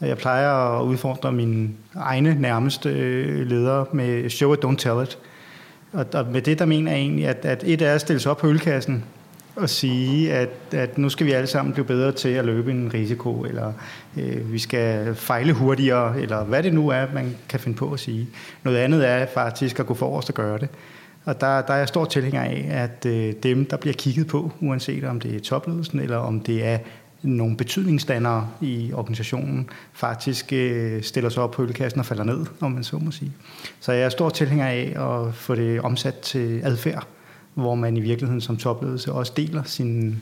Jeg 0.00 0.18
plejer 0.18 0.50
at 0.50 0.84
udfordre 0.84 1.32
mine 1.32 1.68
egne 1.94 2.36
nærmeste 2.40 2.88
øh, 2.88 3.46
ledere 3.46 3.86
med 3.92 4.30
show 4.30 4.52
it, 4.52 4.64
don't 4.64 4.76
tell 4.76 5.02
it. 5.02 5.18
Og 5.92 6.26
med 6.32 6.42
det, 6.42 6.58
der 6.58 6.64
mener 6.64 6.90
jeg 6.90 7.00
egentlig, 7.00 7.26
at, 7.26 7.44
at 7.44 7.64
et 7.66 7.82
er 7.82 7.94
at 7.94 8.00
stille 8.00 8.20
sig 8.20 8.30
op 8.30 8.38
på 8.38 8.46
ølkassen 8.46 9.04
og 9.56 9.70
sige, 9.70 10.32
at, 10.32 10.48
at 10.72 10.98
nu 10.98 11.08
skal 11.08 11.26
vi 11.26 11.32
alle 11.32 11.46
sammen 11.46 11.72
blive 11.72 11.86
bedre 11.86 12.12
til 12.12 12.28
at 12.28 12.44
løbe 12.44 12.70
en 12.70 12.90
risiko, 12.94 13.44
eller 13.44 13.72
øh, 14.16 14.52
vi 14.52 14.58
skal 14.58 15.14
fejle 15.14 15.52
hurtigere, 15.52 16.20
eller 16.20 16.44
hvad 16.44 16.62
det 16.62 16.74
nu 16.74 16.88
er, 16.88 17.06
man 17.14 17.36
kan 17.48 17.60
finde 17.60 17.76
på 17.76 17.92
at 17.92 18.00
sige. 18.00 18.28
Noget 18.62 18.78
andet 18.78 19.08
er 19.08 19.26
faktisk 19.26 19.80
at 19.80 19.86
gå 19.86 19.94
forrest 19.94 20.28
og 20.28 20.34
gøre 20.34 20.58
det. 20.58 20.68
Og 21.24 21.40
der, 21.40 21.62
der 21.62 21.74
er 21.74 21.78
jeg 21.78 21.88
stor 21.88 22.04
tilhænger 22.04 22.42
af, 22.42 22.66
at 22.70 23.06
øh, 23.06 23.34
dem, 23.42 23.66
der 23.66 23.76
bliver 23.76 23.94
kigget 23.94 24.26
på, 24.26 24.52
uanset 24.60 25.04
om 25.04 25.20
det 25.20 25.36
er 25.36 25.40
topledelsen, 25.40 26.00
eller 26.00 26.16
om 26.16 26.40
det 26.40 26.64
er 26.66 26.78
nogle 27.26 27.56
betydningsdannere 27.56 28.48
i 28.60 28.92
organisationen, 28.92 29.70
faktisk 29.92 30.52
øh, 30.52 31.02
stiller 31.02 31.30
sig 31.30 31.42
op 31.42 31.50
på 31.50 31.62
ølkassen 31.62 32.00
og 32.00 32.06
falder 32.06 32.24
ned, 32.24 32.46
om 32.60 32.72
man 32.72 32.84
så 32.84 32.98
må 32.98 33.10
sige. 33.10 33.32
Så 33.80 33.92
jeg 33.92 34.02
er 34.02 34.08
stor 34.08 34.28
tilhænger 34.28 34.66
af 34.66 34.94
at 35.26 35.34
få 35.34 35.54
det 35.54 35.80
omsat 35.80 36.14
til 36.14 36.60
adfærd, 36.64 37.06
hvor 37.54 37.74
man 37.74 37.96
i 37.96 38.00
virkeligheden 38.00 38.40
som 38.40 38.56
topledelse 38.56 39.12
også 39.12 39.32
deler 39.36 39.62
sine 39.62 40.20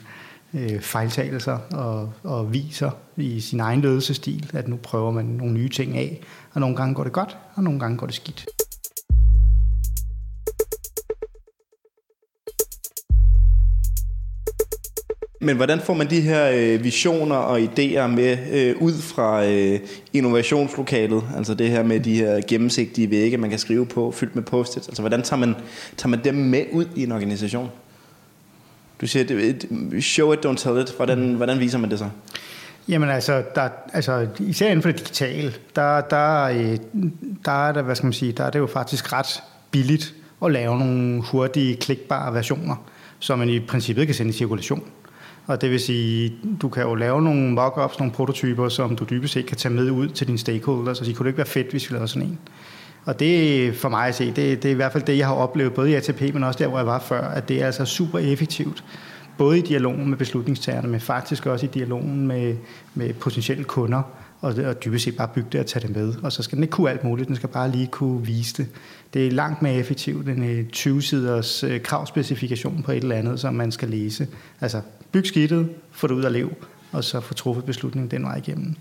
øh, 0.55 0.81
fejltagelser 0.81 1.59
og, 1.73 2.13
og 2.23 2.53
viser 2.53 2.91
i 3.17 3.41
sin 3.41 3.61
egen 3.61 3.81
ledelsestil, 3.81 4.51
at 4.53 4.69
nu 4.69 4.77
prøver 4.77 5.11
man 5.11 5.25
nogle 5.25 5.53
nye 5.53 5.69
ting 5.69 5.97
af, 5.97 6.21
og 6.53 6.61
nogle 6.61 6.77
gange 6.77 6.95
går 6.95 7.05
det 7.05 7.13
godt, 7.13 7.37
og 7.55 7.63
nogle 7.63 7.81
gange 7.81 7.99
går 7.99 8.07
det 8.07 8.15
skidt. 8.15 8.47
Men 15.45 15.57
hvordan 15.57 15.81
får 15.81 15.95
man 15.95 16.11
de 16.11 16.21
her 16.21 16.51
øh, 16.55 16.85
visioner 16.85 17.37
og 17.37 17.61
idéer 17.61 18.07
med 18.07 18.39
øh, 18.53 18.77
ud 18.83 18.93
fra 18.93 19.45
øh, 19.45 19.81
innovationslokalet? 20.13 21.23
Altså 21.37 21.55
det 21.55 21.71
her 21.71 21.83
med 21.83 22.01
de 22.01 22.17
her 22.17 22.41
gennemsigtige 22.49 23.11
vægge, 23.11 23.37
man 23.37 23.51
kan 23.51 23.59
skrive 23.59 23.87
på, 23.87 24.11
fyldt 24.11 24.35
med 24.35 24.43
post 24.43 24.77
-its. 24.77 24.89
Altså 24.89 25.03
hvordan 25.03 25.23
tager 25.23 25.41
man, 25.41 25.55
tager 25.97 26.09
man 26.09 26.21
dem 26.25 26.35
med 26.35 26.65
ud 26.73 26.87
i 26.97 27.03
en 27.03 27.13
organisation? 27.13 27.71
Du 29.01 29.07
siger, 29.07 29.25
det, 29.25 29.67
show 30.05 30.33
it, 30.33 30.47
don't 30.47 30.57
tell 30.57 30.81
it. 30.81 30.93
Hvordan, 30.97 31.19
mm. 31.19 31.35
hvordan 31.35 31.61
viser 31.61 31.79
man 31.79 31.91
det 31.91 31.99
så? 31.99 32.09
Jamen 32.89 33.09
altså, 33.09 33.43
der, 33.55 33.69
altså 33.93 34.27
især 34.39 34.67
inden 34.67 34.83
for 34.83 34.91
det 34.91 35.01
digitale, 35.01 35.55
der, 35.77 36.01
der, 36.01 36.43
øh, 36.45 36.77
der, 37.45 37.69
er 37.69 37.73
det, 37.73 37.85
hvad 37.85 37.95
skal 37.95 38.07
man 38.07 38.13
sige, 38.13 38.33
der 38.33 38.45
er 38.45 38.51
det 38.51 38.59
jo 38.59 38.67
faktisk 38.67 39.13
ret 39.13 39.43
billigt 39.71 40.15
at 40.45 40.53
lave 40.53 40.79
nogle 40.79 41.23
hurtige, 41.23 41.77
klikbare 41.77 42.35
versioner, 42.35 42.77
som 43.19 43.39
man 43.39 43.49
i 43.49 43.61
princippet 43.61 44.07
kan 44.07 44.15
sende 44.15 44.31
i 44.31 44.33
cirkulation. 44.33 44.83
Og 45.47 45.61
det 45.61 45.71
vil 45.71 45.81
sige, 45.81 46.35
du 46.63 46.69
kan 46.69 46.83
jo 46.83 46.95
lave 46.95 47.23
nogle 47.23 47.53
mockups, 47.53 47.99
nogle 47.99 48.13
prototyper, 48.13 48.69
som 48.69 48.97
du 48.97 49.05
dybest 49.11 49.35
set 49.35 49.47
kan 49.47 49.57
tage 49.57 49.75
med 49.75 49.91
ud 49.91 50.09
til 50.09 50.27
dine 50.27 50.39
stakeholders, 50.39 51.01
og 51.01 51.07
sige, 51.07 51.17
kunne 51.17 51.25
det 51.25 51.31
ikke 51.31 51.39
være 51.39 51.47
fedt, 51.47 51.71
hvis 51.71 51.91
vi 51.91 51.95
lavede 51.95 52.09
sådan 52.09 52.29
en. 52.29 52.39
Og 53.05 53.21
det 53.21 53.77
for 53.77 53.89
mig 53.89 54.09
at 54.09 54.15
se, 54.15 54.27
det, 54.27 54.37
det 54.37 54.65
er 54.65 54.71
i 54.73 54.75
hvert 54.75 54.93
fald 54.93 55.05
det, 55.05 55.19
jeg 55.19 55.27
har 55.27 55.35
oplevet, 55.35 55.75
både 55.75 55.91
i 55.91 55.95
ATP, 55.95 56.21
men 56.35 56.45
også 56.45 56.59
der, 56.59 56.67
hvor 56.67 56.79
jeg 56.79 56.87
var 56.87 56.99
før, 56.99 57.29
at 57.29 57.49
det 57.49 57.63
er 57.63 57.67
altså 57.67 57.85
super 57.85 58.19
effektivt. 58.19 58.85
Både 59.39 59.59
i 59.59 59.63
dialogen 59.63 60.09
med 60.09 60.19
beslutningstagerne, 60.19 60.89
men 60.89 61.01
faktisk 61.01 61.47
også 61.47 61.67
i 61.67 61.69
dialogen 61.69 62.27
med, 62.27 62.57
med 62.95 63.15
potentielle 63.15 63.65
kunder, 63.65 64.03
og, 64.45 64.55
og 64.65 64.85
dybest 64.85 65.05
set 65.05 65.17
bare 65.17 65.29
bygge 65.35 65.49
det 65.53 65.61
og 65.61 65.67
tage 65.67 65.87
det 65.87 65.97
med. 65.97 66.15
Og 66.23 66.33
så 66.33 66.43
skal 66.43 66.57
den 66.57 66.65
ikke 66.65 66.73
kunne 66.73 66.91
alt 66.91 67.05
muligt, 67.05 67.29
den 67.29 67.37
skal 67.37 67.49
bare 67.49 67.71
lige 67.71 67.87
kunne 67.87 68.27
vise 68.27 68.57
det. 68.57 68.67
Det 69.15 69.27
er 69.27 69.31
langt 69.31 69.63
mere 69.63 69.75
effektivt 69.75 70.29
end 70.29 70.67
20-siders 70.77 71.65
øh, 71.65 71.83
kravspecifikation 71.83 72.83
på 72.83 72.93
et 72.93 73.03
eller 73.03 73.17
andet, 73.17 73.41
som 73.41 73.55
man 73.55 73.73
skal 73.73 73.89
læse. 73.89 74.29
Altså, 74.61 74.81
byg 75.13 75.27
skidtet, 75.27 75.69
få 75.91 76.07
det 76.07 76.15
ud 76.15 76.23
af 76.23 76.33
lev, 76.33 76.53
og 76.93 77.05
så 77.05 77.21
få 77.21 77.35
truffet 77.35 77.65
beslutningen 77.65 78.11
den 78.11 78.23
vej 78.23 78.37
igennem. 78.37 78.77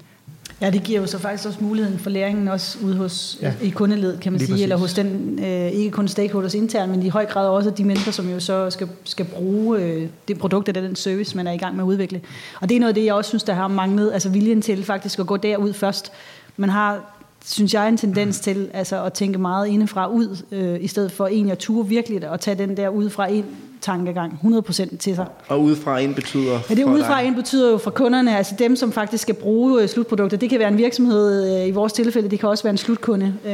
Ja, 0.62 0.69
det 0.69 0.83
giver 0.83 1.00
jo 1.01 1.07
så 1.07 1.17
faktisk 1.17 1.48
også 1.48 1.60
muligheden 1.62 2.00
for 2.00 2.10
læringen 2.10 2.48
også 2.48 2.77
ude 2.83 2.95
hos, 2.95 3.38
ja. 3.41 3.53
i 3.62 3.69
kundeled, 3.69 4.17
kan 4.17 4.31
man 4.31 4.39
Lige 4.39 4.45
sige, 4.45 4.53
præcis. 4.53 4.63
eller 4.63 4.77
hos 4.77 4.93
den, 4.93 5.39
øh, 5.39 5.72
ikke 5.72 5.91
kun 5.91 6.07
stakeholders 6.07 6.53
internt, 6.53 6.91
men 6.91 7.03
i 7.03 7.10
høj 7.10 7.25
grad 7.25 7.48
også 7.48 7.69
de 7.69 7.83
mennesker, 7.83 8.12
som 8.12 8.29
jo 8.29 8.39
så 8.39 8.69
skal, 8.69 8.88
skal 9.03 9.25
bruge 9.25 9.79
øh, 9.81 10.07
det 10.27 10.38
produkt 10.38 10.67
eller 10.67 10.81
den 10.81 10.95
service, 10.95 11.38
man 11.38 11.48
er 11.48 11.51
i 11.51 11.57
gang 11.57 11.75
med 11.75 11.83
at 11.83 11.88
udvikle. 11.88 12.22
Og 12.62 12.69
det 12.69 12.75
er 12.75 12.79
noget 12.79 12.89
af 12.89 12.95
det, 12.95 13.05
jeg 13.05 13.13
også 13.13 13.29
synes, 13.29 13.43
der 13.43 13.53
har 13.53 13.67
manglet, 13.67 14.13
altså 14.13 14.29
viljen 14.29 14.62
til 14.62 14.83
faktisk 14.83 15.19
at 15.19 15.27
gå 15.27 15.38
derud 15.38 15.74
først. 15.74 16.12
Man 16.57 16.69
har 16.69 17.13
synes 17.45 17.74
jeg, 17.74 17.89
en 17.89 17.98
tendens 17.98 18.39
til 18.39 18.69
altså, 18.74 19.03
at 19.03 19.13
tænke 19.13 19.38
meget 19.38 19.67
indefra 19.67 20.07
ud, 20.07 20.43
øh, 20.51 20.83
i 20.83 20.88
stedet 20.88 21.12
for 21.12 21.27
egentlig 21.27 21.51
at 21.51 21.57
ture 21.57 21.88
virkelig 21.88 22.24
at 22.24 22.39
tage 22.39 22.57
den 22.57 22.77
der 22.77 22.89
udefra 22.89 23.27
ind 23.27 23.45
tankegang 23.83 24.39
100% 24.43 24.97
til 24.97 25.15
sig. 25.15 25.25
Og 25.47 25.61
udefra 25.61 25.97
ind 25.97 26.15
betyder 26.15 26.59
Ja, 26.69 26.75
det 26.75 26.83
udefra 26.83 27.21
ind 27.21 27.35
betyder 27.35 27.71
jo 27.71 27.77
for 27.77 27.91
kunderne, 27.91 28.37
altså 28.37 28.55
dem, 28.59 28.75
som 28.75 28.91
faktisk 28.91 29.21
skal 29.21 29.35
bruge 29.35 29.81
øh, 29.81 29.89
slutprodukter, 29.89 30.37
det 30.37 30.49
kan 30.49 30.59
være 30.59 30.67
en 30.67 30.77
virksomhed 30.77 31.61
øh, 31.61 31.67
i 31.67 31.71
vores 31.71 31.93
tilfælde, 31.93 32.29
det 32.29 32.39
kan 32.39 32.49
også 32.49 32.63
være 32.63 32.71
en 32.71 32.77
slutkunde, 32.77 33.33
øh, 33.45 33.51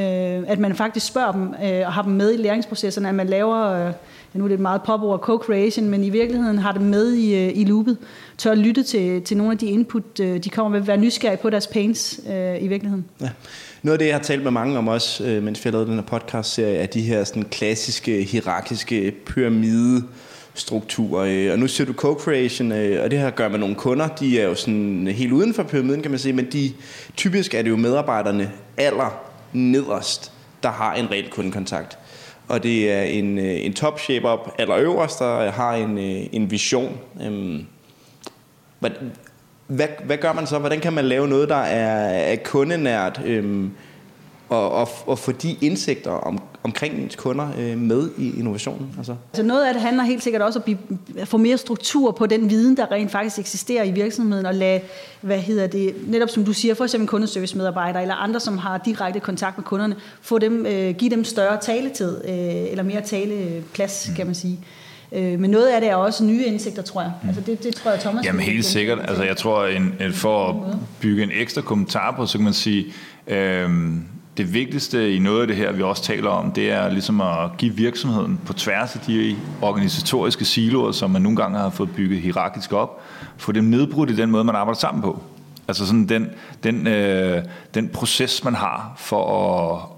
at 0.47 0.59
man 0.59 0.75
faktisk 0.75 1.05
spørger 1.05 1.31
dem 1.31 1.53
og 1.85 1.93
har 1.93 2.01
dem 2.01 2.13
med 2.13 2.33
i 2.33 2.37
læringsprocesserne, 2.37 3.09
at 3.09 3.15
man 3.15 3.27
laver, 3.27 3.77
ja, 3.77 3.91
nu 4.33 4.43
er 4.43 4.47
det 4.47 4.55
et 4.55 4.59
meget 4.59 4.81
popord, 4.81 5.19
co-creation, 5.19 5.83
men 5.83 6.03
i 6.03 6.09
virkeligheden 6.09 6.57
har 6.57 6.71
dem 6.71 6.81
med 6.81 7.13
i, 7.13 7.51
i 7.51 7.65
loopet, 7.65 7.97
tør 8.37 8.55
lytte 8.55 8.83
til, 8.83 9.21
til 9.21 9.37
nogle 9.37 9.51
af 9.51 9.57
de 9.57 9.65
input, 9.65 10.17
de 10.17 10.49
kommer 10.51 10.79
med, 10.79 10.85
være 10.85 10.97
nysgerrige 10.97 11.37
på 11.41 11.49
deres 11.49 11.67
pains 11.67 12.19
øh, 12.29 12.63
i 12.63 12.67
virkeligheden. 12.67 13.05
Ja. 13.21 13.29
Noget 13.83 13.93
af 13.93 13.99
det, 13.99 14.05
jeg 14.05 14.15
har 14.15 14.23
talt 14.23 14.43
med 14.43 14.51
mange 14.51 14.77
om 14.77 14.87
også, 14.87 15.23
øh, 15.23 15.43
mens 15.43 15.65
vi 15.65 15.67
har 15.67 15.71
lavet 15.71 15.87
den 15.87 15.95
her 15.95 16.01
podcast-serie, 16.01 16.77
er 16.77 16.85
de 16.85 17.01
her 17.01 17.23
sådan, 17.23 17.43
klassiske, 17.43 18.23
hierarkiske 18.23 19.11
pyramide 19.25 20.03
strukturer. 20.53 21.25
Øh. 21.27 21.53
og 21.53 21.59
nu 21.59 21.67
ser 21.67 21.85
du 21.85 21.93
co-creation, 21.93 22.71
øh, 22.71 23.03
og 23.03 23.11
det 23.11 23.19
her 23.19 23.29
gør 23.29 23.49
med 23.49 23.59
nogle 23.59 23.75
kunder. 23.75 24.07
De 24.07 24.41
er 24.41 24.45
jo 24.45 24.55
sådan 24.55 25.07
helt 25.07 25.31
uden 25.31 25.53
for 25.53 25.63
pyramiden, 25.63 26.01
kan 26.01 26.11
man 26.11 26.19
sige, 26.19 26.33
men 26.33 26.51
de, 26.51 26.73
typisk 27.17 27.53
er 27.53 27.61
det 27.61 27.69
jo 27.69 27.75
medarbejderne 27.75 28.51
aller 28.77 29.21
nederst, 29.53 30.31
der 30.63 30.69
har 30.69 30.93
en 30.93 31.11
reel 31.11 31.29
kundekontakt. 31.29 31.97
Og 32.47 32.63
det 32.63 32.91
er 32.91 33.01
en, 33.01 33.39
en 33.39 33.73
top 33.73 33.99
shape-up 33.99 34.39
allerøverst, 34.57 35.19
der 35.19 35.51
har 35.51 35.73
en, 35.73 35.97
en 36.31 36.51
vision. 36.51 36.97
Øhm, 37.23 37.65
hvad, 39.69 39.87
hvad, 40.05 40.17
gør 40.17 40.33
man 40.33 40.47
så? 40.47 40.59
Hvordan 40.59 40.79
kan 40.79 40.93
man 40.93 41.05
lave 41.05 41.27
noget, 41.27 41.49
der 41.49 41.55
er, 41.55 42.31
er 42.33 42.35
kundenært, 42.35 43.21
øhm, 43.25 43.71
og, 44.49 44.71
og, 44.71 44.89
og 45.05 45.19
få 45.19 45.31
de 45.31 45.55
indsigter 45.61 46.11
om, 46.11 46.41
omkring 46.63 46.93
ens 46.93 47.15
kunder 47.15 47.47
øh, 47.59 47.77
med 47.77 48.09
i 48.17 48.39
innovationen? 48.39 48.93
Altså. 48.97 49.15
Altså 49.33 49.43
noget 49.43 49.65
af 49.65 49.73
det 49.73 49.81
handler 49.81 50.03
helt 50.03 50.23
sikkert 50.23 50.41
også 50.41 50.59
om 50.59 50.61
at 50.61 50.63
blive, 50.63 50.77
at 51.17 51.27
få 51.27 51.37
mere 51.37 51.57
struktur 51.57 52.11
på 52.11 52.25
den 52.25 52.49
viden, 52.49 52.77
der 52.77 52.91
rent 52.91 53.11
faktisk 53.11 53.39
eksisterer 53.39 53.83
i 53.83 53.91
virksomheden, 53.91 54.45
og 54.45 54.55
lade, 54.55 54.81
hvad 55.21 55.39
hedder 55.39 55.67
det, 55.67 55.95
netop 56.07 56.29
som 56.29 56.45
du 56.45 56.53
siger, 56.53 56.73
for 56.73 56.83
eksempel 56.83 57.07
kundeservice-medarbejdere, 57.07 58.01
eller 58.01 58.15
andre, 58.15 58.39
som 58.39 58.57
har 58.57 58.77
direkte 58.77 59.19
kontakt 59.19 59.57
med 59.57 59.65
kunderne, 59.65 59.95
få 60.21 60.39
dem, 60.39 60.65
øh, 60.65 60.95
give 60.95 61.11
dem 61.11 61.23
større 61.23 61.57
taletid, 61.61 62.25
øh, 62.25 62.31
eller 62.71 62.83
mere 62.83 63.01
taleplads, 63.01 64.11
kan 64.15 64.25
man 64.25 64.35
sige. 64.35 64.59
Øh, 65.11 65.39
men 65.39 65.49
noget 65.49 65.67
af 65.67 65.81
det 65.81 65.89
er 65.89 65.95
også 65.95 66.23
nye 66.23 66.45
indsigter, 66.45 66.81
tror 66.81 67.01
jeg. 67.01 67.11
Altså 67.27 67.41
det, 67.41 67.63
det 67.63 67.75
tror 67.75 67.91
jeg, 67.91 67.99
Thomas... 67.99 68.25
Jamen 68.25 68.41
helt 68.41 68.65
sikkert. 68.65 68.99
Altså 69.07 69.23
jeg 69.23 69.37
tror, 69.37 69.65
en, 69.65 69.93
for 70.11 70.49
at 70.49 70.77
bygge 71.01 71.23
en 71.23 71.31
ekstra 71.33 71.61
kommentar 71.61 72.11
på, 72.17 72.25
så 72.25 72.37
kan 72.37 72.43
man 72.43 72.53
sige, 72.53 72.85
øhm, 73.27 74.03
det 74.37 74.53
vigtigste 74.53 75.15
i 75.15 75.19
noget 75.19 75.41
af 75.41 75.47
det 75.47 75.55
her, 75.55 75.71
vi 75.71 75.81
også 75.83 76.03
taler 76.03 76.29
om, 76.29 76.51
det 76.51 76.71
er 76.71 76.89
ligesom 76.89 77.21
at 77.21 77.57
give 77.57 77.75
virksomheden 77.75 78.39
på 78.45 78.53
tværs 78.53 78.95
af 78.95 79.01
de 79.01 79.35
organisatoriske 79.61 80.45
siloer, 80.45 80.91
som 80.91 81.11
man 81.11 81.21
nogle 81.21 81.37
gange 81.37 81.59
har 81.59 81.69
fået 81.69 81.89
bygget 81.95 82.21
hierarkisk 82.21 82.73
op, 82.73 83.01
få 83.37 83.51
dem 83.51 83.63
nedbrudt 83.63 84.09
i 84.09 84.15
den 84.15 84.31
måde, 84.31 84.43
man 84.43 84.55
arbejder 84.55 84.79
sammen 84.79 85.01
på. 85.01 85.21
Altså 85.69 85.85
sådan 85.85 86.09
den, 86.09 86.29
den, 86.63 86.87
øh, 86.87 87.43
den 87.73 87.89
proces, 87.89 88.43
man 88.43 88.55
har 88.55 88.93
for 88.97 89.23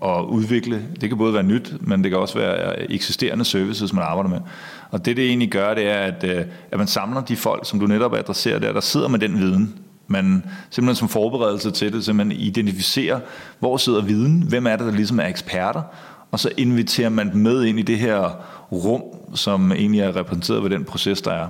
at, 0.02 0.18
at 0.18 0.26
udvikle, 0.26 0.82
det 1.02 1.10
kan 1.10 1.18
både 1.18 1.34
være 1.34 1.44
nyt, 1.44 1.74
men 1.82 2.04
det 2.04 2.12
kan 2.12 2.20
også 2.20 2.40
være 2.40 2.76
øh, 2.78 2.86
eksisterende 2.90 3.46
services, 3.46 3.94
man 3.94 4.04
arbejder 4.04 4.30
med. 4.30 4.40
Og 4.90 5.06
det, 5.06 5.18
det 5.18 5.28
egentlig 5.28 5.50
gør, 5.50 5.74
det 5.74 5.88
er, 5.88 6.00
at, 6.00 6.24
øh, 6.24 6.46
at 6.72 6.78
man 6.78 6.88
samler 6.88 7.22
de 7.22 7.36
folk, 7.36 7.70
som 7.70 7.80
du 7.80 7.88
netop 7.88 8.14
adresserer 8.14 8.60
der, 8.60 8.74
der 8.74 8.80
sidder 8.80 9.08
med 9.08 9.20
den 9.20 9.40
viden. 9.40 9.80
Man 10.08 10.44
simpelthen 10.70 10.96
som 10.96 11.10
forberedelse 11.10 11.72
til 11.72 11.94
det, 11.94 12.06
så 12.06 12.14
man 12.14 12.32
identificerer, 12.32 13.20
hvor 13.60 13.78
sidder 13.78 14.02
viden, 14.02 14.42
hvem 14.42 14.68
er 14.68 14.76
det, 14.76 14.86
der 14.86 14.94
ligesom 14.94 15.20
er 15.20 15.28
eksperter, 15.28 15.82
og 16.32 16.40
så 16.40 16.50
inviterer 16.58 17.10
man 17.10 17.32
dem 17.32 17.42
med 17.42 17.64
ind 17.64 17.80
i 17.80 17.82
det 17.82 17.98
her 17.98 18.30
rum, 18.72 19.02
som 19.36 19.72
egentlig 19.72 20.02
er 20.02 20.16
repræsenteret 20.16 20.64
ved 20.64 20.70
den 20.70 20.86
proces, 20.86 21.22
der 21.22 21.32
er. 21.32 21.48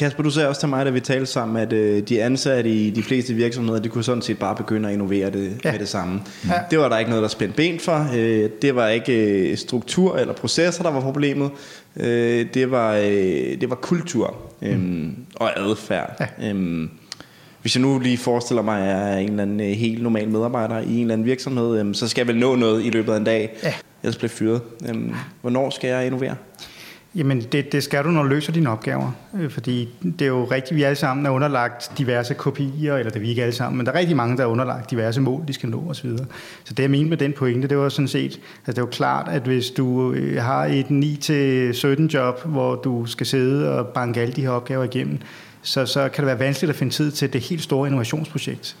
Kasper, 0.00 0.22
du 0.22 0.30
sagde 0.30 0.48
også 0.48 0.60
til 0.60 0.68
mig, 0.68 0.86
da 0.86 0.90
vi 0.90 1.00
talte 1.00 1.26
sammen, 1.26 1.56
at 1.56 1.72
øh, 1.72 2.02
de 2.02 2.22
ansatte 2.22 2.70
i 2.70 2.90
de 2.90 3.02
fleste 3.02 3.34
virksomheder, 3.34 3.80
de 3.80 3.88
kunne 3.88 4.04
sådan 4.04 4.22
set 4.22 4.38
bare 4.38 4.56
begynde 4.56 4.88
at 4.88 4.92
innovere 4.92 5.30
det 5.30 5.60
ja. 5.64 5.70
med 5.70 5.78
det 5.78 5.88
samme. 5.88 6.20
Ja. 6.48 6.54
Det 6.70 6.78
var 6.78 6.88
der 6.88 6.98
ikke 6.98 7.10
noget, 7.10 7.22
der 7.22 7.28
spændte 7.28 7.56
ben 7.56 7.80
for. 7.80 8.08
Øh, 8.14 8.50
det 8.62 8.74
var 8.74 8.88
ikke 8.88 9.12
øh, 9.12 9.56
struktur 9.56 10.16
eller 10.16 10.34
processer, 10.34 10.82
der 10.82 10.90
var 10.90 11.00
problemet. 11.00 11.50
Øh, 11.96 12.46
det, 12.54 12.70
var, 12.70 12.94
øh, 12.94 13.60
det 13.60 13.70
var 13.70 13.76
kultur 13.76 14.36
øh, 14.62 14.80
mm. 14.80 15.16
og 15.36 15.60
adfærd. 15.60 16.30
Ja. 16.40 16.52
Øh, 16.52 16.88
hvis 17.62 17.76
jeg 17.76 17.82
nu 17.82 17.98
lige 17.98 18.18
forestiller 18.18 18.62
mig, 18.62 18.80
at 18.80 18.88
jeg 18.88 19.14
er 19.14 19.18
en 19.18 19.30
eller 19.30 19.42
anden 19.42 19.60
øh, 19.60 19.66
helt 19.66 20.02
normal 20.02 20.28
medarbejder 20.28 20.78
i 20.78 20.94
en 20.94 21.00
eller 21.00 21.12
anden 21.12 21.26
virksomhed, 21.26 21.80
øh, 21.80 21.94
så 21.94 22.08
skal 22.08 22.20
jeg 22.20 22.28
vel 22.28 22.36
nå 22.36 22.56
noget 22.56 22.84
i 22.84 22.90
løbet 22.90 23.12
af 23.12 23.16
en 23.16 23.24
dag. 23.24 23.58
Ja. 23.62 23.74
Ellers 24.02 24.16
bliver 24.16 24.28
fyret. 24.28 24.60
Øh, 24.88 24.96
hvornår 25.40 25.70
skal 25.70 25.90
jeg 25.90 26.06
innovere? 26.06 26.34
Jamen, 27.14 27.40
det, 27.40 27.72
det 27.72 27.82
skal 27.82 28.04
du, 28.04 28.10
når 28.10 28.22
du 28.22 28.28
løser 28.28 28.52
dine 28.52 28.70
opgaver. 28.70 29.12
Øh, 29.40 29.50
fordi 29.50 29.88
det 30.02 30.22
er 30.22 30.26
jo 30.26 30.44
rigtigt, 30.44 30.76
vi 30.76 30.82
alle 30.82 30.96
sammen 30.96 31.26
er 31.26 31.30
underlagt 31.30 31.92
diverse 31.98 32.34
kopier, 32.34 32.96
eller 32.96 33.10
det 33.10 33.16
er 33.16 33.20
vi 33.20 33.28
ikke 33.28 33.42
alle 33.42 33.54
sammen, 33.54 33.76
men 33.76 33.86
der 33.86 33.92
er 33.92 33.98
rigtig 33.98 34.16
mange, 34.16 34.36
der 34.36 34.42
er 34.42 34.46
underlagt 34.46 34.90
diverse 34.90 35.20
mål, 35.20 35.42
de 35.48 35.52
skal 35.52 35.68
nå 35.68 35.84
osv. 35.88 36.10
Så 36.64 36.74
det 36.74 36.82
jeg 36.82 36.90
mente 36.90 37.08
med 37.08 37.16
den 37.16 37.32
pointe, 37.32 37.68
det 37.68 37.78
var 37.78 37.88
sådan 37.88 38.08
set, 38.08 38.22
altså 38.22 38.40
det 38.66 38.78
er 38.78 38.82
jo 38.82 38.86
klart, 38.86 39.28
at 39.28 39.42
hvis 39.42 39.70
du 39.70 40.12
øh, 40.12 40.42
har 40.42 40.64
et 40.64 40.86
9-17 42.04 42.14
job, 42.14 42.44
hvor 42.44 42.74
du 42.74 43.06
skal 43.06 43.26
sidde 43.26 43.78
og 43.78 43.86
banke 43.86 44.20
alle 44.20 44.34
de 44.34 44.42
her 44.42 44.50
opgaver 44.50 44.84
igennem, 44.84 45.18
så, 45.62 45.86
så 45.86 46.08
kan 46.08 46.22
det 46.22 46.26
være 46.26 46.38
vanskeligt 46.38 46.70
at 46.70 46.76
finde 46.76 46.92
tid 46.92 47.12
til 47.12 47.32
det 47.32 47.40
helt 47.40 47.62
store 47.62 47.88
innovationsprojekt. 47.88 48.76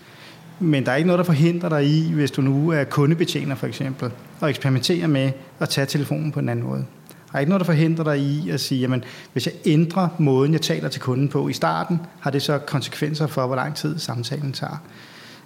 Men 0.60 0.86
der 0.86 0.92
er 0.92 0.96
ikke 0.96 1.06
noget, 1.06 1.18
der 1.18 1.24
forhindrer 1.24 1.68
dig 1.68 1.86
i, 1.86 2.12
hvis 2.12 2.30
du 2.30 2.42
nu 2.42 2.70
er 2.70 2.84
kundebetjener 2.84 3.54
for 3.54 3.66
eksempel, 3.66 4.10
og 4.40 4.50
eksperimentere 4.50 5.08
med 5.08 5.30
at 5.60 5.68
tage 5.68 5.86
telefonen 5.86 6.32
på 6.32 6.40
en 6.40 6.48
anden 6.48 6.66
måde. 6.66 6.84
Der 7.32 7.36
er 7.36 7.40
ikke 7.40 7.50
noget, 7.50 7.60
der 7.60 7.66
forhindrer 7.66 8.04
dig 8.04 8.18
i 8.18 8.50
at 8.50 8.60
sige, 8.60 8.80
jamen, 8.80 9.04
hvis 9.32 9.46
jeg 9.46 9.54
ændrer 9.66 10.08
måden, 10.18 10.52
jeg 10.52 10.60
taler 10.60 10.88
til 10.88 11.00
kunden 11.00 11.28
på 11.28 11.48
i 11.48 11.52
starten, 11.52 12.00
har 12.20 12.30
det 12.30 12.42
så 12.42 12.58
konsekvenser 12.58 13.26
for, 13.26 13.46
hvor 13.46 13.56
lang 13.56 13.76
tid 13.76 13.98
samtalen 13.98 14.52
tager. 14.52 14.82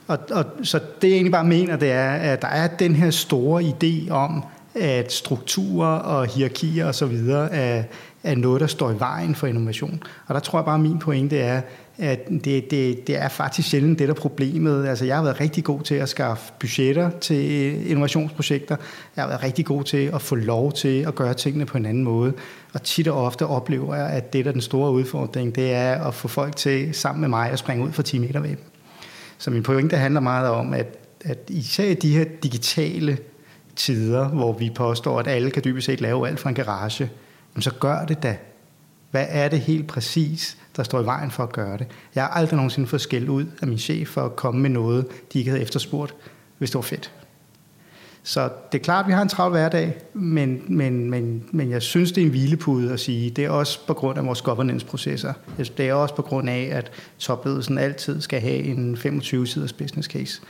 Og, 0.07 0.19
og, 0.31 0.45
så 0.63 0.79
det 1.03 1.09
jeg 1.09 1.15
egentlig 1.15 1.33
bare 1.33 1.45
mener, 1.45 1.77
det 1.77 1.91
er, 1.91 2.11
at 2.11 2.43
der 2.43 2.49
er 2.49 2.67
den 2.67 2.95
her 2.95 3.11
store 3.11 3.63
idé 3.63 4.11
om, 4.11 4.45
at 4.75 5.13
strukturer 5.13 5.99
og 5.99 6.27
hierarkier 6.27 6.87
osv. 6.87 7.29
Er, 7.29 7.83
er 8.23 8.35
noget, 8.35 8.61
der 8.61 8.67
står 8.67 8.91
i 8.91 8.99
vejen 8.99 9.35
for 9.35 9.47
innovation. 9.47 10.03
Og 10.27 10.35
der 10.35 10.41
tror 10.41 10.59
jeg 10.59 10.65
bare, 10.65 10.75
at 10.75 10.81
min 10.81 10.99
pointe 10.99 11.39
er, 11.39 11.61
at 11.99 12.29
det, 12.29 12.71
det, 12.71 13.07
det 13.07 13.17
er 13.17 13.29
faktisk 13.29 13.69
sjældent 13.69 13.99
det, 13.99 14.09
der 14.09 14.15
er 14.15 14.19
problemet. 14.19 14.87
Altså, 14.87 15.05
jeg 15.05 15.17
har 15.17 15.23
været 15.23 15.41
rigtig 15.41 15.65
god 15.65 15.81
til 15.81 15.95
at 15.95 16.09
skaffe 16.09 16.53
budgetter 16.61 17.11
til 17.11 17.53
øh, 17.53 17.91
innovationsprojekter. 17.91 18.77
Jeg 19.17 19.25
har 19.25 19.29
været 19.29 19.43
rigtig 19.43 19.67
god 19.67 19.85
til 19.85 20.11
at 20.15 20.23
få 20.23 20.35
lov 20.35 20.73
til 20.73 21.03
at 21.07 21.15
gøre 21.15 21.35
tingene 21.35 21.67
på 21.67 21.79
en 21.79 21.87
anden 21.87 22.05
måde. 22.05 22.33
Og 22.73 22.83
tit 22.83 23.09
og 23.09 23.25
ofte 23.25 23.47
oplever 23.47 23.95
jeg, 23.95 24.07
at 24.07 24.33
det, 24.33 24.45
der 24.45 24.51
er 24.51 24.53
den 24.53 24.61
store 24.61 24.93
udfordring, 24.93 25.55
det 25.55 25.73
er 25.73 26.05
at 26.05 26.15
få 26.15 26.29
folk 26.29 26.57
til 26.57 26.95
sammen 26.95 27.21
med 27.21 27.29
mig 27.29 27.51
at 27.51 27.59
springe 27.59 27.85
ud 27.85 27.93
fra 27.93 28.03
10 28.03 28.19
meter 28.19 28.41
væb. 28.41 28.61
Så 29.39 29.51
min 29.51 29.63
pointe 29.63 29.97
handler 29.97 30.21
meget 30.21 30.49
om, 30.49 30.75
at, 30.75 30.99
at 31.25 31.39
især 31.49 31.85
i 31.85 31.95
de 31.95 32.17
her 32.17 32.25
digitale 32.43 33.19
tider, 33.77 34.29
hvor 34.29 34.53
vi 34.53 34.71
påstår, 34.75 35.21
at 35.21 35.27
alle 35.27 35.51
kan 35.51 35.63
dybest 35.65 35.87
set 35.87 36.01
lave 36.01 36.29
alt 36.29 36.41
fra 36.41 36.49
en 36.49 36.55
garage, 36.55 37.11
så 37.59 37.71
gør 37.81 38.05
det 38.05 38.23
da. 38.23 38.37
Hvad 39.11 39.27
er 39.29 39.49
det 39.49 39.61
helt 39.61 39.87
præcis, 39.87 40.57
der 40.77 40.83
står 40.83 41.01
i 41.01 41.05
vejen 41.05 41.31
for 41.31 41.43
at 41.43 41.53
gøre 41.53 41.79
det? 41.79 41.87
Jeg 42.15 42.23
har 42.23 42.31
aldrig 42.31 42.57
nogensinde 42.57 42.89
fået 42.89 43.03
skæld 43.03 43.29
ud 43.29 43.47
af 43.63 43.69
min 43.69 43.79
chef 43.79 44.09
for 44.09 44.21
at 44.25 44.37
komme 44.37 44.61
med 44.61 44.71
noget, 44.71 45.07
de 45.33 45.39
ikke 45.39 45.51
havde 45.51 45.63
efterspurgt, 45.63 46.15
hvis 46.59 46.71
det 46.71 46.75
var 46.75 46.83
fedt. 46.83 47.13
Så 48.27 48.51
det 48.73 48.79
er 48.79 48.83
klart, 48.83 49.05
at 49.05 49.09
vi 49.09 49.13
har 49.13 49.23
en 49.23 49.29
travl 49.29 49.51
hverdag, 49.51 49.95
men, 50.15 50.63
men, 50.69 51.11
men, 51.11 51.45
men 51.53 51.71
jeg 51.71 51.83
synes, 51.83 52.13
det 52.13 52.21
er 52.21 52.25
en 52.25 52.31
hvilepude 52.31 52.93
at 52.93 53.01
sige, 53.01 53.31
det 53.31 53.45
er 53.45 53.51
også 53.51 53.87
på 53.87 53.95
grund 53.95 54.19
af 54.19 54.27
vores 54.27 54.43
governance-processer. 54.43 55.33
Det 55.59 55.81
er 55.81 55.95
også 55.95 56.15
på 56.15 56.23
grund 56.23 56.51
af, 56.51 56.69
at 56.73 56.91
topledelsen 57.19 57.79
altid 57.79 58.21
skal 58.21 58.41
have 58.41 58.59
en 58.59 58.97
25-siders 58.97 59.73
business 59.73 60.09
case. 60.09 60.41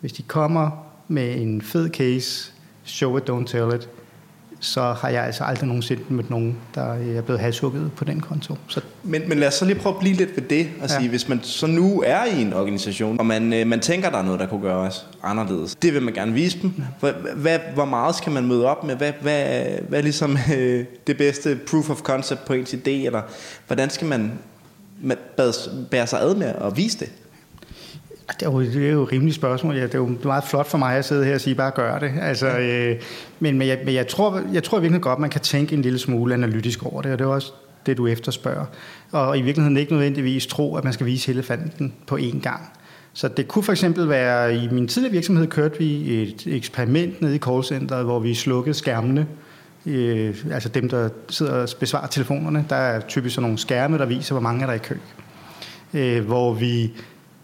Hvis 0.00 0.12
de 0.12 0.22
kommer 0.22 0.70
med 1.08 1.40
en 1.40 1.62
fed 1.62 1.90
case, 1.90 2.52
show 2.84 3.16
it, 3.16 3.30
don't 3.30 3.46
tell 3.46 3.74
it, 3.74 3.88
så 4.60 4.82
har 4.92 5.08
jeg 5.08 5.24
altså 5.24 5.44
aldrig 5.44 5.66
nogensinde 5.68 6.02
mødt 6.08 6.30
nogen, 6.30 6.56
der 6.74 6.82
er 7.16 7.20
blevet 7.20 7.40
halshugget 7.40 7.90
på 7.96 8.04
den 8.04 8.20
konto. 8.20 8.56
Så 8.68 8.80
Men, 9.02 9.28
men 9.28 9.38
lad 9.38 9.48
os 9.48 9.54
så 9.54 9.64
lige 9.64 9.78
prøve 9.78 9.94
at 9.94 10.00
blive 10.00 10.14
lidt 10.16 10.36
ved 10.36 10.42
det. 10.42 10.68
Og 10.82 10.90
sige, 10.90 11.02
Ja. 11.02 11.08
hvis 11.08 11.28
man 11.28 11.40
så 11.42 11.66
nu 11.66 12.02
er 12.06 12.24
i 12.24 12.42
en 12.42 12.52
organisation, 12.52 13.18
og 13.18 13.26
man, 13.26 13.52
øh, 13.52 13.66
man 13.66 13.80
tænker, 13.80 14.10
der 14.10 14.18
er 14.18 14.22
noget, 14.22 14.40
der 14.40 14.46
kunne 14.46 14.60
gøres 14.62 15.06
anderledes. 15.22 15.74
Det 15.74 15.94
vil 15.94 16.02
man 16.02 16.14
gerne 16.14 16.32
vise 16.32 16.58
dem. 16.62 16.72
Hvad, 17.00 17.12
hvad, 17.36 17.58
hvor 17.74 17.84
meget 17.84 18.14
skal 18.16 18.32
man 18.32 18.46
møde 18.46 18.66
op 18.66 18.84
med? 18.84 18.96
Hvad, 18.96 19.12
hvad, 19.20 19.64
hvad 19.88 19.98
er 19.98 20.02
ligesom 20.02 20.38
øh, 20.56 20.84
det 21.06 21.16
bedste 21.18 21.58
proof 21.70 21.90
of 21.90 22.00
concept 22.00 22.44
på 22.44 22.52
ens 22.52 22.74
idé? 22.74 22.90
Eller 22.90 23.22
hvordan 23.66 23.90
skal 23.90 24.06
man 24.08 24.32
ma- 25.04 25.14
bære- 25.40 25.70
bære 25.90 26.06
sig 26.06 26.20
ad 26.20 26.34
med 26.34 26.46
at 26.60 26.76
vise 26.76 26.98
det? 26.98 27.08
Det 28.32 28.42
er, 28.42 28.50
jo, 28.50 28.60
det 28.60 28.88
er 28.88 28.92
jo 28.92 29.02
et 29.02 29.12
rimeligt 29.12 29.36
spørgsmål. 29.36 29.76
Ja, 29.76 29.82
det 29.82 29.94
er 29.94 29.98
jo 29.98 30.16
meget 30.24 30.44
flot 30.44 30.66
for 30.66 30.78
mig 30.78 30.96
at 30.96 31.04
sidde 31.04 31.24
her 31.24 31.34
og 31.34 31.40
sige, 31.40 31.54
bare 31.54 31.70
gør 31.70 31.98
det. 31.98 32.12
Altså, 32.20 32.58
øh, 32.58 32.96
men 33.40 33.58
men, 33.58 33.68
jeg, 33.68 33.78
men 33.84 33.94
jeg, 33.94 34.08
tror, 34.08 34.42
jeg 34.52 34.62
tror 34.62 34.80
virkelig 34.80 35.02
godt, 35.02 35.18
man 35.18 35.30
kan 35.30 35.40
tænke 35.40 35.74
en 35.74 35.82
lille 35.82 35.98
smule 35.98 36.34
analytisk 36.34 36.86
over 36.86 37.02
det, 37.02 37.12
og 37.12 37.18
det 37.18 37.24
er 37.24 37.28
også 37.28 37.52
det, 37.86 37.96
du 37.96 38.06
efterspørger. 38.06 38.64
Og 39.12 39.38
i 39.38 39.42
virkeligheden 39.42 39.76
ikke 39.76 39.92
nødvendigvis 39.92 40.46
tro, 40.46 40.76
at 40.76 40.84
man 40.84 40.92
skal 40.92 41.06
vise 41.06 41.32
elefanten 41.32 41.94
på 42.06 42.16
én 42.16 42.40
gang. 42.40 42.60
Så 43.12 43.28
det 43.28 43.48
kunne 43.48 43.62
for 43.62 43.72
eksempel 43.72 44.08
være, 44.08 44.56
i 44.56 44.68
min 44.70 44.88
tidligere 44.88 45.12
virksomhed 45.12 45.46
kørte 45.46 45.78
vi 45.78 46.22
et 46.22 46.46
eksperiment 46.46 47.20
nede 47.20 47.34
i 47.36 47.38
callcenteret, 47.38 48.04
hvor 48.04 48.18
vi 48.18 48.34
slukkede 48.34 48.74
skærmene 48.74 49.26
øh, 49.86 50.36
altså 50.52 50.68
dem, 50.68 50.88
der 50.88 51.08
sidder 51.28 51.52
og 51.52 51.68
besvarer 51.80 52.06
telefonerne. 52.06 52.64
Der 52.68 52.76
er 52.76 53.00
typisk 53.00 53.34
sådan 53.34 53.42
nogle 53.42 53.58
skærme, 53.58 53.98
der 53.98 54.06
viser, 54.06 54.34
hvor 54.34 54.42
mange 54.42 54.62
er 54.62 54.66
der 54.66 54.74
i 54.74 54.78
kø. 54.78 54.94
Øh, 55.94 56.24
hvor 56.24 56.54
vi 56.54 56.92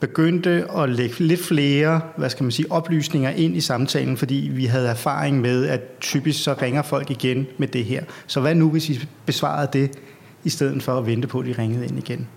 begyndte 0.03 0.65
at 0.79 0.89
lægge 0.89 1.15
lidt 1.19 1.45
flere 1.45 2.01
hvad 2.17 2.31
skal 2.31 2.45
man 2.45 2.53
sige, 2.53 2.73
oplysninger 2.73 3.31
ind 3.31 3.57
i 3.57 3.61
samtalen, 3.61 4.17
fordi 4.17 4.51
vi 4.55 4.65
havde 4.65 4.89
erfaring 4.89 5.41
med, 5.41 5.67
at 5.67 5.81
typisk 6.01 6.43
så 6.43 6.55
ringer 6.63 6.83
folk 6.83 7.11
igen 7.11 7.47
med 7.59 7.69
det 7.69 7.85
her. 7.85 8.03
Så 8.27 8.41
hvad 8.41 8.55
nu, 8.55 8.71
hvis 8.71 8.91
I 8.91 9.09
besvarede 9.27 9.69
det, 9.73 9.91
i 10.45 10.51
stedet 10.51 10.83
for 10.83 10.99
at 10.99 11.07
vente 11.07 11.29
på, 11.29 11.41
at 11.41 11.47
de 11.47 11.55
ringede 11.59 11.87
ind 11.87 11.99
igen? 11.99 12.29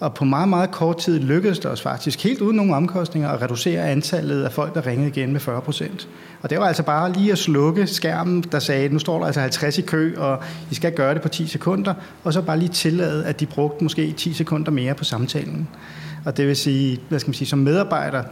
Og 0.00 0.14
på 0.14 0.24
meget, 0.24 0.48
meget 0.48 0.70
kort 0.70 0.98
tid 0.98 1.20
lykkedes 1.20 1.58
det 1.58 1.70
os 1.70 1.82
faktisk, 1.82 2.22
helt 2.22 2.40
uden 2.40 2.56
nogen 2.56 2.74
omkostninger, 2.74 3.28
at 3.28 3.42
reducere 3.42 3.90
antallet 3.90 4.44
af 4.44 4.52
folk, 4.52 4.74
der 4.74 4.86
ringede 4.86 5.08
igen 5.08 5.32
med 5.32 5.40
40 5.40 5.60
procent. 5.60 6.08
Og 6.42 6.50
det 6.50 6.58
var 6.58 6.66
altså 6.66 6.82
bare 6.82 7.12
lige 7.12 7.32
at 7.32 7.38
slukke 7.38 7.86
skærmen, 7.86 8.44
der 8.52 8.58
sagde, 8.58 8.88
nu 8.88 8.98
står 8.98 9.18
der 9.18 9.26
altså 9.26 9.40
50 9.40 9.78
i 9.78 9.82
kø, 9.82 10.14
og 10.16 10.42
I 10.70 10.74
skal 10.74 10.94
gøre 10.94 11.14
det 11.14 11.22
på 11.22 11.28
10 11.28 11.46
sekunder, 11.46 11.94
og 12.24 12.32
så 12.32 12.42
bare 12.42 12.58
lige 12.58 12.68
tillade, 12.68 13.26
at 13.26 13.40
de 13.40 13.46
brugte 13.46 13.84
måske 13.84 14.12
10 14.12 14.32
sekunder 14.32 14.70
mere 14.70 14.94
på 14.94 15.04
samtalen. 15.04 15.68
Og 16.24 16.36
det 16.36 16.46
vil 16.46 16.56
sige, 16.56 17.00
hvad 17.08 17.18
skal 17.18 17.28
man 17.28 17.34
sige, 17.34 17.48
som 17.48 17.58
medarbejder 17.58 18.22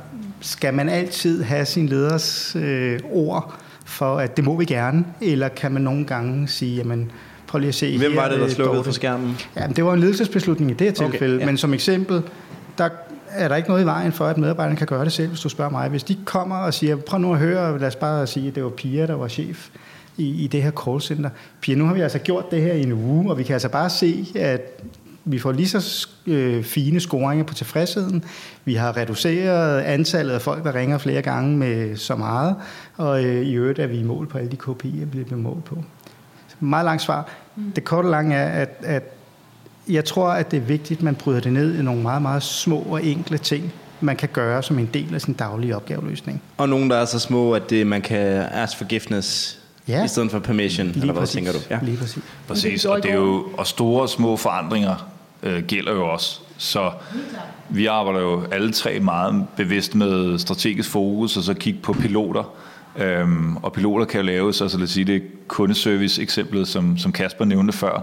skal 0.40 0.74
man 0.74 0.88
altid 0.88 1.42
have 1.42 1.66
sin 1.66 1.86
leders 1.86 2.56
øh, 2.56 3.00
ord 3.12 3.54
for, 3.84 4.18
at 4.18 4.36
det 4.36 4.44
må 4.44 4.56
vi 4.56 4.64
gerne, 4.64 5.04
eller 5.20 5.48
kan 5.48 5.72
man 5.72 5.82
nogle 5.82 6.04
gange 6.06 6.48
sige, 6.48 6.76
jamen, 6.76 7.10
prøv 7.46 7.58
lige 7.58 7.68
at 7.68 7.74
se 7.74 7.98
Hvem 7.98 8.12
her, 8.12 8.20
var 8.20 8.28
det, 8.28 8.40
der 8.40 8.48
slukkede 8.48 8.66
dårligt. 8.68 8.84
for 8.84 8.92
skærmen? 8.92 9.36
Ja, 9.56 9.66
men 9.66 9.76
det 9.76 9.84
var 9.84 9.94
en 9.94 10.00
ledelsesbeslutning 10.00 10.70
i 10.70 10.74
det 10.74 10.86
her 10.86 10.92
tilfælde, 10.92 11.34
Okay, 11.34 11.40
ja. 11.40 11.46
men 11.46 11.56
som 11.58 11.74
eksempel, 11.74 12.22
der 12.78 12.88
er 13.30 13.48
der 13.48 13.56
ikke 13.56 13.68
noget 13.68 13.82
i 13.82 13.86
vejen 13.86 14.12
for, 14.12 14.26
at 14.26 14.38
medarbejderne 14.38 14.76
kan 14.76 14.86
gøre 14.86 15.04
det 15.04 15.12
selv, 15.12 15.28
hvis 15.28 15.40
du 15.40 15.48
spørger 15.48 15.70
mig. 15.70 15.88
Hvis 15.88 16.02
de 16.02 16.16
kommer 16.24 16.56
og 16.56 16.74
siger, 16.74 16.96
prøv 16.96 17.20
nu 17.20 17.32
at 17.32 17.38
høre, 17.38 17.78
lad 17.78 17.88
os 17.88 17.96
bare 17.96 18.26
sige, 18.26 18.48
at 18.48 18.54
det 18.54 18.64
var 18.64 18.70
Pia, 18.70 19.06
der 19.06 19.14
var 19.14 19.28
chef 19.28 19.68
i, 20.16 20.44
i 20.44 20.46
det 20.46 20.62
her 20.62 20.70
callcenter. 20.84 21.30
Pia, 21.60 21.74
nu 21.74 21.86
har 21.86 21.94
vi 21.94 22.00
altså 22.00 22.18
gjort 22.18 22.50
det 22.50 22.62
her 22.62 22.72
i 22.72 22.82
en 22.82 22.92
uge, 22.92 23.30
og 23.30 23.38
vi 23.38 23.42
kan 23.42 23.52
altså 23.52 23.68
bare 23.68 23.90
se, 23.90 24.26
at 24.34 24.82
vi 25.24 25.38
får 25.38 25.52
lige 25.52 25.68
så 25.68 26.06
øh, 26.26 26.64
fine 26.64 27.00
scoringer 27.00 27.44
på 27.44 27.54
tilfredsheden. 27.54 28.24
Vi 28.64 28.74
har 28.74 28.96
reduceret 28.96 29.80
antallet 29.80 30.32
af 30.34 30.42
folk, 30.42 30.64
der 30.64 30.74
ringer 30.74 30.98
flere 30.98 31.22
gange 31.22 31.56
med 31.56 31.96
så 31.96 32.16
meget, 32.16 32.56
og 32.96 33.24
øh, 33.24 33.42
i 33.46 33.52
øvrigt 33.52 33.78
er 33.78 33.86
vi 33.86 33.98
i 33.98 34.02
mål 34.02 34.26
på 34.26 34.38
alle 34.38 34.50
de 34.50 34.56
KPI'er, 34.56 35.04
vi 35.12 35.24
bliver 35.24 35.36
mål 35.40 35.60
på. 35.64 35.84
Så 36.48 36.56
meget 36.60 36.84
langt 36.84 37.02
svar. 37.02 37.28
Det 37.76 37.84
korte 37.84 38.06
og 38.06 38.10
lange 38.10 38.36
er, 38.36 38.62
at, 38.62 38.68
at 38.82 39.02
jeg 39.88 40.04
tror, 40.04 40.28
at 40.30 40.50
det 40.50 40.56
er 40.56 40.60
vigtigt, 40.60 40.98
at 40.98 41.04
man 41.04 41.14
bryder 41.14 41.40
det 41.40 41.52
ned 41.52 41.78
i 41.78 41.82
nogle 41.82 42.02
meget, 42.02 42.22
meget 42.22 42.42
små 42.42 42.78
og 42.78 43.04
enkle 43.04 43.38
ting, 43.38 43.72
man 44.00 44.16
kan 44.16 44.28
gøre 44.32 44.62
som 44.62 44.78
en 44.78 44.90
del 44.94 45.14
af 45.14 45.20
sin 45.20 45.34
daglige 45.34 45.76
opgaveløsning. 45.76 46.42
Og 46.56 46.68
nogen, 46.68 46.90
der 46.90 46.96
er 46.96 47.04
så 47.04 47.18
små, 47.18 47.52
at 47.52 47.70
det, 47.70 47.86
man 47.86 48.02
kan 48.02 48.18
ask 48.52 48.76
forgiveness 48.78 49.58
Ja. 49.88 50.04
i 50.04 50.08
stedet 50.08 50.30
for 50.30 50.38
permission, 50.38 50.86
Lige 50.86 51.00
eller 51.00 51.12
hvad 51.12 51.22
præcis. 51.22 51.34
tænker 51.34 51.52
du? 51.52 51.58
Ja. 51.70 51.78
Lige 51.82 51.96
præcis. 51.96 52.22
Præcis, 52.48 52.84
og 52.84 53.02
det 53.02 53.10
er 53.10 53.14
jo 53.14 53.46
og 53.58 53.66
store 53.66 54.02
og 54.02 54.08
små 54.08 54.36
forandringer 54.36 55.11
øh, 55.42 55.62
gælder 55.62 55.92
jo 55.92 56.06
også. 56.06 56.40
Så 56.58 56.90
vi 57.68 57.86
arbejder 57.86 58.20
jo 58.20 58.42
alle 58.52 58.72
tre 58.72 59.00
meget 59.00 59.46
bevidst 59.56 59.94
med 59.94 60.38
strategisk 60.38 60.90
fokus, 60.90 61.36
og 61.36 61.42
så 61.42 61.54
kigge 61.54 61.80
på 61.82 61.92
piloter. 61.92 62.52
Øhm, 62.96 63.56
og 63.56 63.72
piloter 63.72 64.04
kan 64.04 64.20
jo 64.20 64.26
laves, 64.26 64.60
altså 64.60 64.78
lad 64.78 64.84
os 64.84 64.90
sige 64.90 65.04
det 65.04 65.22
kundeservice-eksemplet, 65.48 66.68
som, 66.68 66.98
som 66.98 67.12
Kasper 67.12 67.44
nævnte 67.44 67.72
før. 67.72 68.02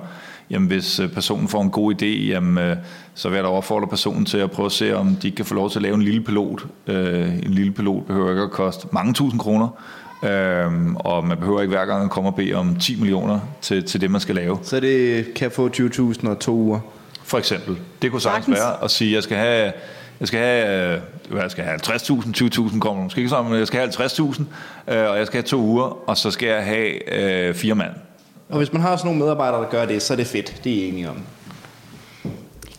Jamen 0.49 0.67
hvis 0.67 0.99
øh, 0.99 1.09
personen 1.09 1.47
får 1.47 1.61
en 1.61 1.69
god 1.69 1.93
idé, 1.93 2.05
jamen, 2.05 2.57
øh, 2.57 2.77
så 3.13 3.29
vil 3.29 3.35
jeg 3.35 3.43
da 3.43 3.49
opfordre 3.49 3.87
personen 3.87 4.25
til 4.25 4.37
at 4.37 4.51
prøve 4.51 4.65
at 4.65 4.71
se, 4.71 4.95
om 4.95 5.15
de 5.15 5.31
kan 5.31 5.45
få 5.45 5.53
lov 5.53 5.69
til 5.69 5.79
at 5.79 5.83
lave 5.83 5.95
en 5.95 6.01
lille 6.01 6.21
pilot. 6.21 6.65
Øh, 6.87 7.33
en 7.33 7.53
lille 7.53 7.71
pilot 7.71 8.05
behøver 8.05 8.29
ikke 8.29 8.41
at 8.41 8.51
koste 8.51 8.87
mange 8.91 9.13
tusind 9.13 9.39
kroner. 9.39 9.67
Øhm, 10.23 10.95
og 10.95 11.27
man 11.27 11.37
behøver 11.37 11.61
ikke 11.61 11.75
hver 11.75 11.85
gang 11.85 12.03
at 12.03 12.09
komme 12.09 12.29
og 12.29 12.35
bede 12.35 12.53
om 12.53 12.75
10 12.75 12.99
millioner 12.99 13.39
til, 13.61 13.83
til 13.83 14.01
det, 14.01 14.11
man 14.11 14.21
skal 14.21 14.35
lave. 14.35 14.59
Så 14.61 14.79
det 14.79 15.33
kan 15.33 15.51
få 15.51 15.69
20.000 15.69 16.29
og 16.29 16.39
to 16.39 16.53
uger. 16.53 16.79
For 17.29 17.37
eksempel. 17.37 17.77
Det 18.01 18.11
kunne 18.11 18.21
sagtens 18.21 18.45
Sagtens. 18.45 18.59
være 18.59 18.83
at 18.83 18.91
sige, 18.91 19.09
at 19.11 19.15
jeg 19.15 19.23
skal 19.23 19.37
have, 19.37 19.71
jeg 20.19 20.27
skal 20.27 20.39
have, 20.39 20.93
øh, 20.95 21.01
hvad, 21.29 21.41
jeg 21.41 21.51
skal 21.51 21.63
have 21.63 21.79
50.000, 21.85 22.69
20.000 22.71 22.79
kommer 22.79 23.03
måske 23.03 23.17
ikke 23.19 23.29
sådan, 23.29 23.49
men 23.51 23.59
jeg 23.59 23.67
skal 23.67 23.79
have 23.79 23.89
50.000, 23.89 24.41
øh, 24.87 25.09
og 25.09 25.17
jeg 25.17 25.27
skal 25.27 25.37
have 25.37 25.47
to 25.47 25.57
uger, 25.57 26.09
og 26.09 26.17
så 26.17 26.31
skal 26.31 26.47
jeg 26.49 26.63
have 26.65 27.13
øh, 27.49 27.55
fire 27.55 27.75
mand. 27.75 27.91
Og 28.49 28.57
hvis 28.57 28.73
man 28.73 28.81
har 28.81 28.97
sådan 28.97 29.07
nogle 29.07 29.19
medarbejdere, 29.19 29.61
der 29.61 29.69
gør 29.69 29.85
det, 29.85 30.01
så 30.01 30.13
er 30.13 30.17
det 30.17 30.27
fedt. 30.27 30.61
Det 30.63 30.71
er 30.71 30.75
I 30.83 30.87
enige 30.87 31.09
om. 31.09 31.17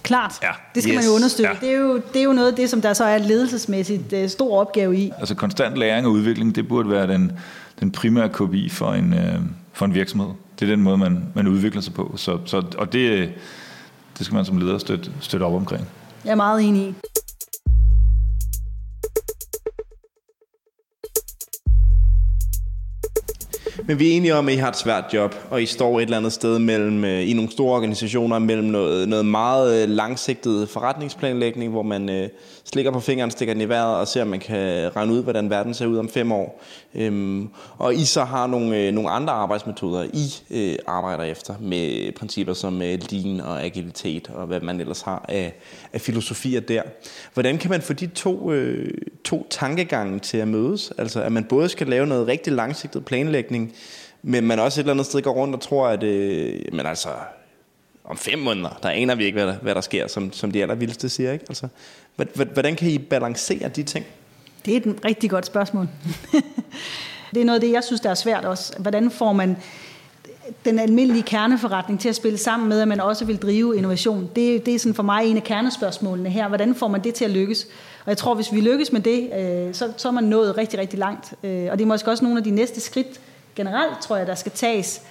Klart. 0.02 0.32
Ja. 0.42 0.48
Det 0.74 0.82
skal 0.82 0.94
Yes. 0.94 0.96
man 0.96 1.04
jo 1.04 1.14
understøtte. 1.14 1.52
Ja. 1.62 1.66
Det, 1.66 1.74
er 1.74 1.78
jo, 1.78 1.96
det 2.12 2.20
er 2.20 2.24
jo 2.24 2.32
noget 2.32 2.48
af 2.48 2.54
det, 2.56 2.70
som 2.70 2.80
der 2.82 2.92
så 2.92 3.04
er 3.04 3.18
ledelsesmæssigt 3.18 4.12
øh, 4.12 4.28
stor 4.28 4.60
opgave 4.60 4.96
i. 4.96 5.12
Altså 5.18 5.34
konstant 5.34 5.76
læring 5.76 6.06
og 6.06 6.12
udvikling, 6.12 6.54
det 6.54 6.68
burde 6.68 6.90
være 6.90 7.06
den, 7.06 7.32
den 7.80 7.90
primære 7.92 8.28
KPI 8.28 8.68
for 8.68 8.92
en, 8.92 9.14
øh, 9.14 9.34
for 9.72 9.84
en 9.86 9.94
virksomhed. 9.94 10.28
Det 10.60 10.66
er 10.70 10.72
den 10.72 10.82
måde, 10.82 10.98
man, 10.98 11.22
man 11.34 11.46
udvikler 11.48 11.80
sig 11.80 11.94
på. 11.94 12.14
Så, 12.16 12.38
så, 12.46 12.62
og 12.78 12.92
det, 12.92 13.30
det 14.20 14.26
skal 14.26 14.36
man 14.36 14.44
som 14.44 14.58
leder 14.58 14.78
støtte, 14.78 15.10
støtte 15.20 15.44
op 15.44 15.52
omkring. 15.54 15.88
Jeg 16.24 16.30
er 16.30 16.34
meget 16.34 16.68
enig 16.68 16.82
i. 16.82 16.94
Men 23.90 23.98
vi 23.98 24.12
er 24.12 24.16
enige 24.16 24.34
om, 24.34 24.48
at 24.48 24.54
I 24.54 24.56
har 24.56 24.68
et 24.68 24.76
svært 24.76 25.04
job, 25.14 25.34
og 25.50 25.62
I 25.62 25.66
står 25.66 25.98
et 25.98 26.02
eller 26.02 26.16
andet 26.16 26.32
sted 26.32 26.58
mellem, 26.58 27.04
øh, 27.04 27.28
i 27.28 27.32
nogle 27.32 27.50
store 27.50 27.76
organisationer 27.76 28.38
mellem 28.38 28.68
noget, 28.68 29.08
noget 29.08 29.26
meget 29.26 29.82
øh, 29.82 29.88
langsigtet 29.88 30.68
forretningsplanlægning, 30.68 31.72
hvor 31.72 31.82
man 31.82 32.08
øh, 32.08 32.28
slikker 32.64 32.90
på 32.90 33.00
fingeren, 33.00 33.30
stikker 33.30 33.54
den 33.54 33.60
i 33.60 33.68
vejret 33.68 33.96
og 33.96 34.08
ser, 34.08 34.22
om 34.22 34.28
man 34.28 34.40
kan 34.40 34.96
regne 34.96 35.12
ud, 35.12 35.22
hvordan 35.22 35.50
verden 35.50 35.74
ser 35.74 35.86
ud 35.86 35.96
om 35.96 36.08
fem 36.08 36.32
år. 36.32 36.62
Øhm, 36.94 37.48
og 37.78 37.94
I 37.94 38.04
så 38.04 38.24
har 38.24 38.46
nogle, 38.46 38.78
øh, 38.78 38.92
nogle 38.92 39.10
andre 39.10 39.32
arbejdsmetoder, 39.32 40.06
I 40.12 40.34
øh, 40.50 40.78
arbejder 40.86 41.24
efter 41.24 41.54
med 41.60 42.12
principper 42.12 42.54
som 42.54 42.82
øh, 42.82 42.98
lean 43.10 43.40
og 43.40 43.64
agilitet 43.64 44.30
og 44.34 44.46
hvad 44.46 44.60
man 44.60 44.80
ellers 44.80 45.00
har 45.00 45.24
af, 45.28 45.54
af 45.92 46.00
filosofier 46.00 46.60
der. 46.60 46.82
Hvordan 47.34 47.58
kan 47.58 47.70
man 47.70 47.82
få 47.82 47.92
de 47.92 48.06
to, 48.06 48.52
øh, 48.52 48.90
to 49.24 49.46
tankegange 49.50 50.18
til 50.18 50.38
at 50.38 50.48
mødes? 50.48 50.92
Altså 50.98 51.22
at 51.22 51.32
man 51.32 51.44
både 51.44 51.68
skal 51.68 51.86
lave 51.86 52.06
noget 52.06 52.26
rigtig 52.26 52.52
langsigtet 52.52 53.04
planlægning, 53.04 53.72
men 54.22 54.46
man 54.46 54.58
også 54.58 54.80
et 54.80 54.82
eller 54.82 54.92
andet 54.92 55.06
sted 55.06 55.22
går 55.22 55.32
rundt 55.32 55.54
og 55.54 55.60
tror, 55.60 55.88
at 55.88 56.02
øh, 56.02 56.60
men 56.72 56.86
altså, 56.86 57.08
om 58.04 58.16
fem 58.16 58.38
måneder, 58.38 58.78
der 58.82 58.88
aner 58.88 59.14
vi 59.14 59.24
ikke, 59.24 59.36
hvad 59.36 59.46
der, 59.46 59.56
hvad 59.56 59.74
der 59.74 59.80
sker, 59.80 60.08
som, 60.08 60.32
som 60.32 60.50
de 60.50 60.62
allervildeste 60.62 61.08
siger. 61.08 61.32
Ikke? 61.32 61.44
Altså, 61.48 61.68
hvordan 62.52 62.76
kan 62.76 62.88
I 62.88 62.98
balancere 62.98 63.68
de 63.68 63.82
ting? 63.82 64.06
Det 64.66 64.76
er 64.76 64.90
et 64.90 65.04
rigtig 65.04 65.30
godt 65.30 65.46
spørgsmål. 65.46 65.88
det 67.34 67.40
er 67.40 67.44
noget 67.44 67.56
af 67.56 67.60
det, 67.60 67.72
jeg 67.72 67.84
synes, 67.84 68.00
der 68.00 68.10
er 68.10 68.14
svært 68.14 68.44
også. 68.44 68.78
Hvordan 68.78 69.10
får 69.10 69.32
man 69.32 69.56
den 70.64 70.78
almindelige 70.78 71.22
kerneforretning 71.22 72.00
til 72.00 72.08
at 72.08 72.16
spille 72.16 72.38
sammen 72.38 72.68
med, 72.68 72.80
at 72.80 72.88
man 72.88 73.00
også 73.00 73.24
vil 73.24 73.36
drive 73.36 73.76
innovation? 73.76 74.30
Det, 74.36 74.66
det 74.66 74.74
er 74.74 74.78
sådan 74.78 74.94
for 74.94 75.02
mig 75.02 75.24
en 75.24 75.36
af 75.36 75.44
kernespørgsmålene 75.44 76.30
her. 76.30 76.48
Hvordan 76.48 76.74
får 76.74 76.88
man 76.88 77.04
det 77.04 77.14
til 77.14 77.24
at 77.24 77.30
lykkes? 77.30 77.64
Og 78.04 78.08
jeg 78.08 78.16
tror, 78.16 78.34
hvis 78.34 78.52
vi 78.52 78.60
lykkes 78.60 78.92
med 78.92 79.00
det, 79.00 79.30
øh, 79.38 79.74
så, 79.74 79.92
så 79.96 80.08
er 80.08 80.12
man 80.12 80.24
nået 80.24 80.56
rigtig, 80.56 80.78
rigtig 80.78 80.98
langt. 80.98 81.34
Øh, 81.42 81.68
og 81.70 81.78
det 81.78 81.84
er 81.84 81.88
måske 81.88 82.10
også 82.10 82.24
nogle 82.24 82.38
af 82.38 82.44
de 82.44 82.50
næste 82.50 82.80
skridt 82.80 83.20
generelt, 83.56 84.00
tror 84.02 84.16
jeg, 84.16 84.26
der 84.26 84.34
skal 84.34 84.52
tages 84.52 85.02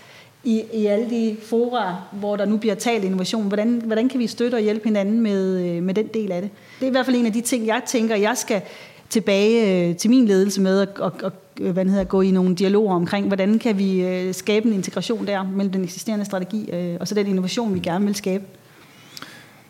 i, 0.43 0.63
i 0.73 0.85
alle 0.85 1.09
de 1.09 1.37
fora, 1.49 1.95
hvor 2.11 2.35
der 2.35 2.45
nu 2.45 2.57
bliver 2.57 2.75
talt 2.75 3.03
innovation. 3.03 3.47
Hvordan, 3.47 3.81
hvordan 3.85 4.09
kan 4.09 4.19
vi 4.19 4.27
støtte 4.27 4.55
og 4.55 4.61
hjælpe 4.61 4.83
hinanden 4.83 5.21
med, 5.21 5.65
øh, 5.65 5.83
med 5.83 5.93
den 5.93 6.07
del 6.07 6.31
af 6.31 6.41
det? 6.41 6.49
Det 6.79 6.85
er 6.85 6.89
i 6.89 6.91
hvert 6.91 7.05
fald 7.05 7.15
en 7.15 7.25
af 7.25 7.33
de 7.33 7.41
ting, 7.41 7.67
jeg 7.67 7.81
tænker, 7.85 8.15
jeg 8.15 8.37
skal 8.37 8.61
tilbage 9.09 9.87
øh, 9.89 9.95
til 9.95 10.09
min 10.09 10.25
ledelse 10.25 10.61
med 10.61 10.81
at 10.81 10.89
og, 10.99 11.13
og, 11.23 11.31
øh, 11.59 11.71
hvad 11.71 11.85
hedder, 11.85 12.03
gå 12.03 12.21
i 12.21 12.31
nogle 12.31 12.55
dialoger 12.55 12.95
omkring, 12.95 13.27
hvordan 13.27 13.59
kan 13.59 13.77
vi 13.77 14.33
skabe 14.33 14.67
en 14.67 14.73
integration 14.73 15.27
der 15.27 15.43
mellem 15.43 15.71
den 15.71 15.83
eksisterende 15.83 16.25
strategi 16.25 16.69
og 16.99 17.07
så 17.07 17.15
den 17.15 17.27
innovation, 17.27 17.73
vi 17.73 17.79
gerne 17.79 18.05
vil 18.05 18.15
skabe. 18.15 18.43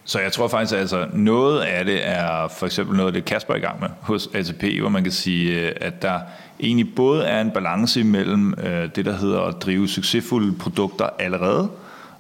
Så 0.10 0.20
jeg 0.20 0.32
tror 0.32 0.48
faktisk, 0.48 0.74
at 0.74 0.80
altså, 0.80 1.08
noget 1.14 1.62
af 1.62 1.86
det 1.86 2.08
er 2.08 2.48
for 2.48 2.66
eksempel 2.66 2.98
noget 2.98 3.08
af 3.08 3.14
det, 3.14 3.26
Kasper 3.26 3.54
er 3.54 3.58
i 3.58 3.62
gang 3.62 3.80
med 3.80 3.90
hos 4.02 4.30
ATP, 4.34 4.64
hvor 4.80 4.90
man 4.90 5.04
kan 5.04 5.12
sige, 5.12 5.84
at 5.84 6.02
der 6.02 6.20
egentlig 6.60 6.95
både 6.95 7.26
er 7.26 7.41
en 7.41 7.52
balance 7.52 8.04
mellem 8.04 8.54
øh, 8.63 8.89
det, 8.95 9.06
der 9.06 9.17
hedder 9.17 9.41
at 9.41 9.62
drive 9.62 9.88
succesfulde 9.88 10.58
produkter 10.58 11.10
allerede, 11.19 11.69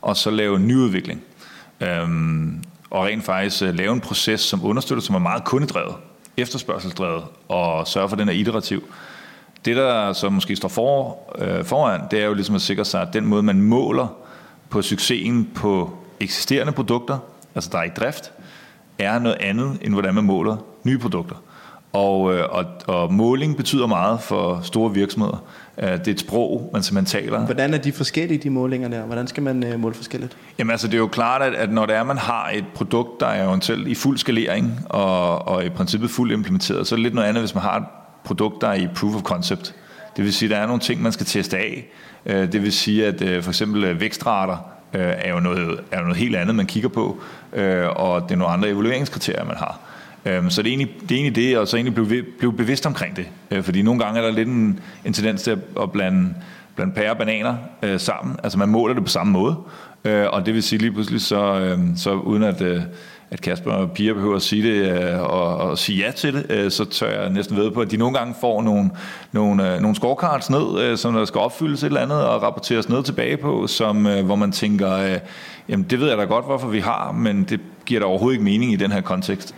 og 0.01 0.17
så 0.17 0.31
lave 0.31 0.59
nyudvikling. 0.59 1.21
Øhm, 1.81 2.63
og 2.89 3.05
rent 3.05 3.23
faktisk 3.23 3.63
øh, 3.63 3.73
lave 3.73 3.93
en 3.93 3.99
proces, 3.99 4.41
som 4.41 4.65
understøtter, 4.65 5.01
som 5.01 5.15
er 5.15 5.19
meget 5.19 5.43
kundedrevet, 5.43 5.95
efterspørgselsdrevet, 6.37 7.23
og 7.47 7.87
sørge 7.87 8.09
for, 8.09 8.15
at 8.15 8.19
den 8.19 8.29
er 8.29 8.33
iterativ. 8.33 8.83
Det, 9.65 9.75
der 9.75 10.13
så 10.13 10.29
måske 10.29 10.55
står 10.55 10.69
for, 10.69 11.17
øh, 11.37 11.65
foran, 11.65 12.01
det 12.11 12.21
er 12.21 12.25
jo 12.25 12.33
ligesom 12.33 12.55
at 12.55 12.61
sikre 12.61 12.85
sig, 12.85 13.01
at 13.01 13.13
den 13.13 13.25
måde, 13.25 13.43
man 13.43 13.61
måler 13.61 14.07
på 14.69 14.81
succesen 14.81 15.49
på 15.55 15.97
eksisterende 16.19 16.73
produkter, 16.73 17.17
altså 17.55 17.69
der 17.71 17.77
er 17.77 17.83
i 17.83 17.89
drift, 17.89 18.31
er 18.99 19.19
noget 19.19 19.37
andet, 19.39 19.77
end 19.81 19.93
hvordan 19.93 20.15
man 20.15 20.23
måler 20.23 20.57
nye 20.83 20.97
produkter. 20.97 21.35
Og, 21.93 22.33
øh, 22.33 22.45
og, 22.49 22.65
og 22.87 23.13
måling 23.13 23.57
betyder 23.57 23.87
meget 23.87 24.21
for 24.21 24.59
store 24.63 24.93
virksomheder. 24.93 25.43
Øh, 25.77 25.91
Det 25.91 26.07
er 26.07 26.11
et 26.11 26.19
sprog, 26.19 26.69
man 26.73 26.83
simpelthen 26.83 27.21
taler. 27.21 27.39
Hvordan 27.39 27.73
er 27.73 27.77
de 27.77 27.91
forskellige, 27.91 28.37
de 28.37 28.49
målinger 28.49 28.87
der? 28.89 29.01
Hvordan 29.01 29.27
skal 29.27 29.43
man 29.43 29.63
øh, 29.63 29.79
måle 29.79 29.95
forskelligt? 29.95 30.37
Jamen 30.59 30.71
altså, 30.71 30.87
det 30.87 30.93
er 30.93 30.97
jo 30.97 31.07
klart, 31.07 31.41
at, 31.41 31.53
at 31.53 31.71
når 31.71 31.85
det 31.85 31.95
er, 31.95 32.03
man 32.03 32.17
har 32.17 32.51
et 32.53 32.65
produkt, 32.75 33.19
der 33.19 33.27
er 33.27 33.47
eventuelt 33.47 33.87
i 33.87 33.95
fuld 33.95 34.17
skalering 34.17 34.79
og, 34.89 35.47
og 35.47 35.65
i 35.65 35.69
princippet 35.69 36.09
fuldt 36.09 36.33
implementeret, 36.33 36.87
så 36.87 36.95
er 36.95 36.97
det 36.97 37.03
lidt 37.03 37.13
noget 37.13 37.27
andet, 37.27 37.41
hvis 37.41 37.55
man 37.55 37.63
har 37.63 37.77
et 37.77 37.85
produkt, 38.23 38.61
der 38.61 38.67
er 38.67 38.73
i 38.75 38.87
proof 38.95 39.15
of 39.15 39.21
concept. 39.21 39.75
Det 40.17 40.23
vil 40.23 40.33
sige, 40.33 40.47
at 40.49 40.55
der 40.55 40.57
er 40.63 40.67
nogle 40.67 40.81
ting, 40.81 41.01
man 41.01 41.11
skal 41.11 41.25
teste 41.25 41.57
af. 41.57 41.87
Det 42.25 42.63
vil 42.63 42.71
sige, 42.71 43.05
at 43.05 43.43
for 43.43 43.51
eksempel 43.51 43.99
vækstrater 43.99 44.57
er 44.93 45.33
jo 45.33 45.39
noget, 45.39 45.79
er 45.91 45.97
jo 45.97 46.03
noget 46.03 46.17
helt 46.17 46.35
andet, 46.35 46.55
man 46.55 46.65
kigger 46.65 46.89
på, 46.89 47.17
og 47.95 48.21
det 48.23 48.31
er 48.31 48.35
nogle 48.35 48.53
andre 48.53 48.69
evalueringskriterier, 48.69 49.45
man 49.45 49.55
har. 49.57 49.79
Øhm, 50.29 50.49
så 50.49 50.61
det 50.61 50.69
er 50.69 50.71
egentlig 50.71 50.95
det, 51.01 51.11
er 51.11 51.15
egentlig 51.15 51.35
det 51.35 51.57
og 51.57 51.67
så 51.67 51.77
egentlig 51.77 51.93
blive, 51.93 52.23
blive 52.39 52.53
bevidst 52.53 52.85
omkring 52.85 53.15
det. 53.15 53.27
Øh, 53.51 53.63
fordi 53.63 53.81
nogle 53.81 54.03
gange 54.03 54.19
er 54.19 54.25
der 54.25 54.31
lidt 54.31 54.47
en, 54.47 54.79
en 55.05 55.13
tendens 55.13 55.41
til 55.41 55.57
at 55.81 55.91
blande, 55.91 56.33
blande 56.75 56.93
pære 56.93 57.11
og 57.11 57.17
bananer 57.17 57.55
øh, 57.83 57.99
sammen. 57.99 58.35
Altså 58.43 58.59
man 58.59 58.69
måler 58.69 58.93
det 58.93 59.03
på 59.03 59.09
samme 59.09 59.33
måde. 59.33 59.55
Øh, 60.05 60.25
og 60.29 60.45
det 60.45 60.53
vil 60.53 60.63
sige 60.63 60.79
lige 60.79 60.91
pludselig, 60.91 61.21
så, 61.21 61.59
øhm, 61.59 61.97
så 61.97 62.11
uden 62.11 62.43
at 62.43 62.63
at 63.31 63.41
Kasper 63.41 63.71
og 63.71 63.91
Pia 63.91 64.13
behøver 64.13 64.35
at 64.35 64.41
sige 64.41 64.63
det 64.63 65.01
øh, 65.01 65.21
og, 65.21 65.57
og 65.57 65.77
sige 65.77 66.05
ja 66.05 66.11
til 66.11 66.33
det, 66.33 66.45
øh, 66.49 66.71
så 66.71 66.85
tør 66.85 67.21
jeg 67.21 67.29
næsten 67.29 67.57
ved 67.57 67.71
på, 67.71 67.81
at 67.81 67.91
de 67.91 67.97
nogle 67.97 68.17
gange 68.17 68.35
får 68.41 68.61
nogle, 68.61 68.89
nogle, 69.31 69.73
øh, 69.73 69.81
nogle 69.81 69.95
scorecards 69.95 70.49
ned, 70.49 70.97
som 70.97 71.13
der 71.13 71.25
skal 71.25 71.41
opfyldes 71.41 71.83
et 71.83 71.87
eller 71.87 72.01
andet 72.01 72.25
og 72.25 72.41
rapporteres 72.41 72.89
ned 72.89 73.03
tilbage 73.03 73.37
på, 73.37 73.67
som, 73.67 74.07
hvor 74.25 74.35
man 74.35 74.51
tænker, 74.51 75.19
jamen 75.69 75.85
det 75.89 75.99
ved 75.99 76.09
jeg 76.09 76.17
da 76.17 76.23
godt, 76.23 76.45
hvorfor 76.45 76.67
vi 76.67 76.79
har, 76.79 77.11
men 77.11 77.43
det 77.43 77.59
giver 77.85 77.99
da 77.99 78.05
overhovedet 78.05 78.35
ikke 78.35 78.43
mening 78.43 78.73
i 78.73 78.75
den 78.75 78.91
her 78.91 79.01
kontekst. 79.01 79.55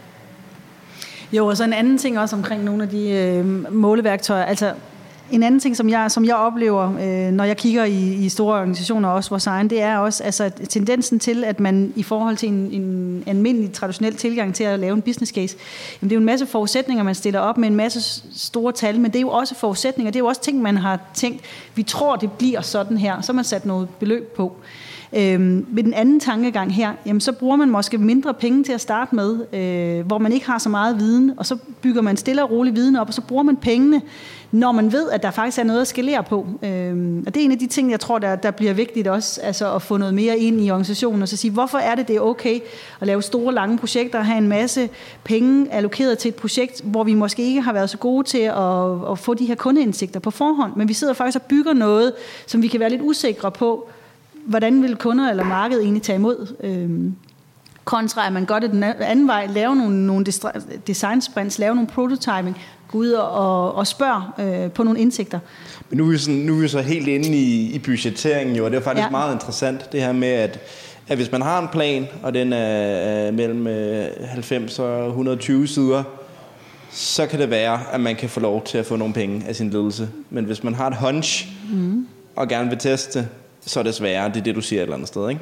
Jo, 1.33 1.47
og 1.47 1.57
så 1.57 1.63
en 1.63 1.73
anden 1.73 1.97
ting 1.97 2.19
også 2.19 2.35
omkring 2.35 2.63
nogle 2.63 2.83
af 2.83 2.89
de 2.89 3.09
øh, 3.09 3.73
måleværktøjer. 3.73 4.45
Altså, 4.45 4.73
en 5.31 5.43
anden 5.43 5.59
ting, 5.59 5.77
som 5.77 5.89
jeg, 5.89 6.11
som 6.11 6.25
jeg 6.25 6.35
oplever, 6.35 6.83
øh, 7.01 7.31
når 7.31 7.43
jeg 7.43 7.57
kigger 7.57 7.83
i, 7.83 8.13
i 8.13 8.29
store 8.29 8.55
organisationer, 8.55 9.09
også 9.09 9.29
vores 9.29 9.47
egen, 9.47 9.69
det 9.69 9.81
er 9.81 9.97
også 9.97 10.23
altså, 10.23 10.51
tendensen 10.69 11.19
til, 11.19 11.43
at 11.43 11.59
man 11.59 11.93
i 11.95 12.03
forhold 12.03 12.37
til 12.37 12.49
en, 12.49 12.71
en 12.71 13.23
almindelig 13.25 13.71
traditionel 13.73 14.15
tilgang 14.15 14.55
til 14.55 14.63
at 14.63 14.79
lave 14.79 14.93
en 14.93 15.01
business 15.01 15.31
case, 15.31 15.57
jamen, 16.01 16.09
det 16.09 16.11
er 16.11 16.15
jo 16.15 16.19
en 16.19 16.25
masse 16.25 16.45
forudsætninger, 16.45 17.03
man 17.03 17.15
stiller 17.15 17.39
op 17.39 17.57
med 17.57 17.67
en 17.67 17.75
masse 17.75 18.23
store 18.35 18.71
tal, 18.71 18.99
men 18.99 19.11
det 19.11 19.17
er 19.17 19.21
jo 19.21 19.29
også 19.29 19.55
forudsætninger, 19.55 20.11
det 20.11 20.19
er 20.19 20.23
jo 20.23 20.27
også 20.27 20.41
ting, 20.41 20.61
man 20.61 20.77
har 20.77 20.99
tænkt, 21.13 21.41
vi 21.75 21.83
tror, 21.83 22.15
det 22.15 22.31
bliver 22.31 22.61
sådan 22.61 22.97
her, 22.97 23.21
så 23.21 23.31
har 23.31 23.35
man 23.35 23.45
sat 23.45 23.65
noget 23.65 23.89
beløb 23.99 24.35
på. 24.35 24.55
Øhm, 25.13 25.65
med 25.69 25.83
den 25.83 25.93
anden 25.93 26.19
tankegang 26.19 26.73
her, 26.73 26.93
jamen, 27.05 27.21
så 27.21 27.31
bruger 27.31 27.55
man 27.55 27.69
måske 27.69 27.97
mindre 27.97 28.33
penge 28.33 28.63
til 28.63 28.73
at 28.73 28.81
starte 28.81 29.15
med, 29.15 29.53
øh, 29.53 30.05
hvor 30.05 30.17
man 30.17 30.31
ikke 30.31 30.45
har 30.45 30.57
så 30.57 30.69
meget 30.69 30.99
viden, 30.99 31.33
og 31.37 31.45
så 31.45 31.57
bygger 31.81 32.01
man 32.01 32.17
stille 32.17 32.43
og 32.43 32.51
roligt 32.51 32.75
viden 32.75 32.95
op, 32.95 33.07
og 33.07 33.13
så 33.13 33.21
bruger 33.21 33.43
man 33.43 33.57
pengene, 33.57 34.01
når 34.51 34.71
man 34.71 34.91
ved, 34.91 35.09
at 35.09 35.23
der 35.23 35.31
faktisk 35.31 35.59
er 35.59 35.63
noget 35.63 35.81
at 35.81 35.87
skalere 35.87 36.23
på. 36.23 36.47
Øhm, 36.63 37.23
og 37.27 37.33
det 37.33 37.41
er 37.41 37.45
en 37.45 37.51
af 37.51 37.59
de 37.59 37.67
ting, 37.67 37.91
jeg 37.91 37.99
tror, 37.99 38.19
der, 38.19 38.35
der 38.35 38.51
bliver 38.51 38.73
vigtigt 38.73 39.07
også, 39.07 39.41
altså 39.41 39.75
at 39.75 39.81
få 39.81 39.97
noget 39.97 40.13
mere 40.13 40.37
ind 40.37 40.61
i 40.61 40.69
organisationen, 40.71 41.21
og 41.21 41.27
så 41.27 41.37
sige, 41.37 41.51
hvorfor 41.51 41.77
er 41.77 41.95
det, 41.95 42.07
det 42.07 42.15
er 42.15 42.21
okay 42.21 42.59
at 43.01 43.07
lave 43.07 43.21
store, 43.21 43.53
lange 43.53 43.77
projekter, 43.77 44.19
og 44.19 44.25
have 44.25 44.37
en 44.37 44.47
masse 44.47 44.89
penge 45.23 45.73
allokeret 45.73 46.17
til 46.17 46.29
et 46.29 46.35
projekt, 46.35 46.81
hvor 46.83 47.03
vi 47.03 47.13
måske 47.13 47.43
ikke 47.43 47.61
har 47.61 47.73
været 47.73 47.89
så 47.89 47.97
gode 47.97 48.27
til 48.27 48.37
at, 48.37 49.11
at 49.11 49.19
få 49.19 49.33
de 49.33 49.45
her 49.45 49.55
kundeindsigter 49.55 50.19
på 50.19 50.31
forhånd, 50.31 50.71
men 50.75 50.87
vi 50.87 50.93
sidder 50.93 51.13
faktisk 51.13 51.35
og 51.35 51.41
bygger 51.41 51.73
noget, 51.73 52.13
som 52.47 52.61
vi 52.61 52.67
kan 52.67 52.79
være 52.79 52.89
lidt 52.89 53.01
usikre 53.01 53.51
på, 53.51 53.89
hvordan 54.45 54.83
vil 54.83 54.95
kunder 54.95 55.29
eller 55.29 55.43
markedet 55.43 55.83
egentlig 55.83 56.03
tage 56.03 56.15
imod? 56.15 56.55
Øhm, 56.63 57.15
kontra 57.85 58.27
at 58.27 58.33
man 58.33 58.45
gør 58.45 58.59
det 58.59 58.71
den 58.71 58.83
anden 58.83 59.27
vej, 59.27 59.47
lave 59.47 59.75
nogle, 59.75 60.05
nogle 60.05 60.25
design 60.87 61.21
sprints, 61.21 61.59
lave 61.59 61.75
nogle 61.75 61.87
prototyping, 61.87 62.57
gå 62.87 62.97
ud 62.97 63.11
og, 63.11 63.75
og 63.75 63.87
spørge 63.87 64.23
øh, 64.65 64.71
på 64.71 64.83
nogle 64.83 64.99
indsigter. 64.99 65.39
Men 65.89 65.97
nu 65.97 66.05
er 66.05 66.11
vi, 66.11 66.17
sådan, 66.17 66.39
nu 66.39 66.55
er 66.57 66.61
vi 66.61 66.67
så 66.67 66.81
helt 66.81 67.07
inde 67.07 67.27
i, 67.27 67.71
i 67.71 67.79
budgetteringen 67.79 68.55
jo, 68.55 68.65
og 68.65 68.71
det 68.71 68.77
er 68.77 68.81
faktisk 68.81 69.05
ja. 69.05 69.09
meget 69.09 69.33
interessant, 69.33 69.91
det 69.91 70.01
her 70.01 70.11
med, 70.11 70.27
at, 70.27 70.59
at 71.07 71.17
hvis 71.17 71.31
man 71.31 71.41
har 71.41 71.61
en 71.61 71.67
plan, 71.67 72.07
og 72.23 72.33
den 72.33 72.53
er 72.53 73.31
mellem 73.31 73.65
90 74.25 74.79
øh, 74.79 74.85
og 74.85 75.07
120 75.07 75.67
sider, 75.67 76.03
så 76.91 77.27
kan 77.27 77.39
det 77.39 77.49
være, 77.49 77.79
at 77.91 78.01
man 78.01 78.15
kan 78.15 78.29
få 78.29 78.39
lov 78.39 78.63
til 78.63 78.77
at 78.77 78.85
få 78.85 78.95
nogle 78.95 79.13
penge 79.13 79.43
af 79.47 79.55
sin 79.55 79.69
ledelse. 79.69 80.09
Men 80.29 80.45
hvis 80.45 80.63
man 80.63 80.75
har 80.75 80.87
et 80.87 80.97
hunch, 80.97 81.47
mm. 81.73 82.07
og 82.35 82.47
gerne 82.47 82.69
vil 82.69 82.77
teste, 82.77 83.27
så 83.65 83.79
er 83.79 83.83
det 83.83 83.95
sværere. 83.95 84.29
Det 84.29 84.37
er 84.37 84.43
det, 84.43 84.55
du 84.55 84.61
siger 84.61 84.79
et 84.79 84.83
eller 84.83 84.95
andet 84.95 85.07
sted, 85.07 85.29
ikke? 85.29 85.41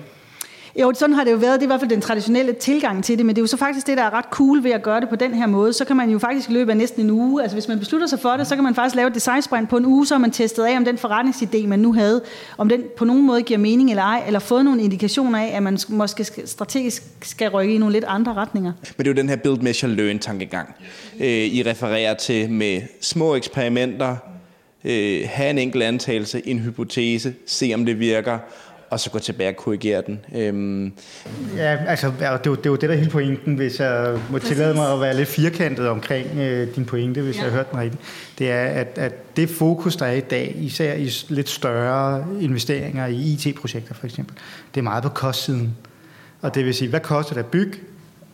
Jo, 0.76 0.94
sådan 0.96 1.16
har 1.16 1.24
det 1.24 1.32
jo 1.32 1.38
været. 1.38 1.54
Det 1.54 1.62
er 1.62 1.68
i 1.68 1.68
hvert 1.68 1.80
fald 1.80 1.90
den 1.90 2.02
traditionelle 2.02 2.54
tilgang 2.54 3.04
til 3.04 3.18
det, 3.18 3.26
men 3.26 3.36
det 3.36 3.42
er 3.42 3.44
jo 3.44 3.48
så 3.48 3.58
faktisk 3.58 3.88
det, 3.88 3.98
der 3.98 4.04
er 4.04 4.14
ret 4.14 4.26
cool 4.32 4.64
ved 4.64 4.72
at 4.72 4.84
gøre 4.84 5.02
det 5.02 5.10
på 5.10 5.16
den 5.16 5.34
her 5.34 5.48
måde. 5.48 5.74
Så 5.74 5.86
kan 5.86 5.96
man 5.96 6.10
jo 6.10 6.20
faktisk 6.20 6.50
løbe 6.50 6.72
af 6.72 6.78
næsten 6.78 7.02
en 7.02 7.10
uge. 7.10 7.42
Altså 7.42 7.56
hvis 7.56 7.68
man 7.68 7.80
beslutter 7.80 8.08
sig 8.08 8.20
for 8.20 8.30
det, 8.30 8.48
så 8.48 8.56
kan 8.56 8.64
man 8.64 8.76
faktisk 8.76 8.96
lave 8.96 9.08
et 9.08 9.16
design 9.16 9.42
sprint 9.42 9.70
på 9.70 9.78
en 9.78 9.86
uge, 9.86 10.08
så 10.08 10.14
har 10.14 10.20
man 10.20 10.32
testet 10.32 10.64
af, 10.64 10.78
om 10.78 10.86
den 10.86 10.96
forretningsidé, 10.96 11.68
man 11.68 11.80
nu 11.80 11.94
havde, 11.94 12.22
om 12.58 12.70
den 12.70 12.84
på 12.98 13.06
nogen 13.06 13.26
måde 13.26 13.42
giver 13.42 13.60
mening 13.60 13.90
eller 13.90 14.04
ej, 14.04 14.24
eller 14.28 14.40
fået 14.40 14.66
nogle 14.66 14.82
indikationer 14.82 15.40
af, 15.40 15.52
at 15.56 15.64
man 15.64 15.80
måske 15.88 16.26
strategisk 16.46 17.04
skal 17.22 17.50
rykke 17.50 17.76
i 17.76 17.78
nogle 17.78 17.94
lidt 17.94 18.06
andre 18.08 18.34
retninger. 18.34 18.72
Men 18.98 19.06
det 19.06 19.08
er 19.08 19.12
jo 19.12 19.22
den 19.22 19.30
her 19.30 19.36
build, 19.36 19.58
measure, 19.62 19.92
learn 19.92 20.20
tankegang, 20.20 20.76
øh, 21.20 21.28
I 21.28 21.64
refererer 21.66 22.14
til 22.14 22.52
med 22.52 22.82
små 23.02 23.36
eksperimenter, 23.36 24.16
øh, 24.84 25.22
have 25.26 25.50
en 25.50 25.58
enkelt 25.58 25.84
antagelse, 25.84 26.48
en 26.48 26.60
hypotese, 26.60 27.34
se 27.46 27.72
om 27.76 27.86
det 27.86 28.00
virker, 28.00 28.40
og 28.90 29.00
så 29.00 29.10
gå 29.10 29.20
tilbage 29.20 29.50
og 29.50 29.56
korrigere 29.56 30.04
den. 30.08 30.20
Øhm. 30.36 30.94
Ja, 31.58 31.78
altså, 31.88 32.12
det 32.20 32.26
er, 32.26 32.40
jo, 32.46 32.56
det 32.56 32.66
er 32.66 32.70
jo 32.70 32.76
det, 32.76 32.90
der 32.90 32.96
er 32.96 33.00
hele 33.00 33.10
pointen, 33.10 33.56
hvis 33.56 33.80
jeg 33.80 34.18
må 34.30 34.40
tillade 34.40 34.74
mig 34.74 34.94
at 34.94 35.02
være 35.02 35.16
lidt 35.16 35.30
firkantet 35.30 35.88
omkring 35.88 36.40
øh, 36.40 36.76
din 36.76 36.86
pointe, 36.86 37.22
hvis 37.22 37.38
ja. 37.38 37.42
jeg 37.42 37.52
har 37.52 37.58
hørt 37.58 37.72
den 37.72 37.80
rigtigt. 37.80 38.04
Det 38.40 38.52
er, 38.52 38.66
at, 38.66 38.88
at 38.96 39.38
det 39.38 39.50
fokus, 39.50 39.96
der 39.96 40.06
er 40.06 40.14
i 40.14 40.20
dag, 40.20 40.56
især 40.60 40.94
i 40.94 41.10
lidt 41.30 41.50
større 41.50 42.26
investeringer 42.42 43.06
i 43.06 43.16
IT-projekter 43.16 43.94
for 43.94 44.06
eksempel, 44.06 44.36
det 44.76 44.80
er 44.80 44.84
meget 44.84 45.04
på 45.04 45.10
kostsiden. 45.10 45.76
Og 46.42 46.56
det 46.56 46.66
vil 46.66 46.74
sige, 46.74 46.90
hvad 46.90 47.00
koster 47.00 47.34
det 47.34 47.40
at 47.40 47.46
bygge, 47.46 47.78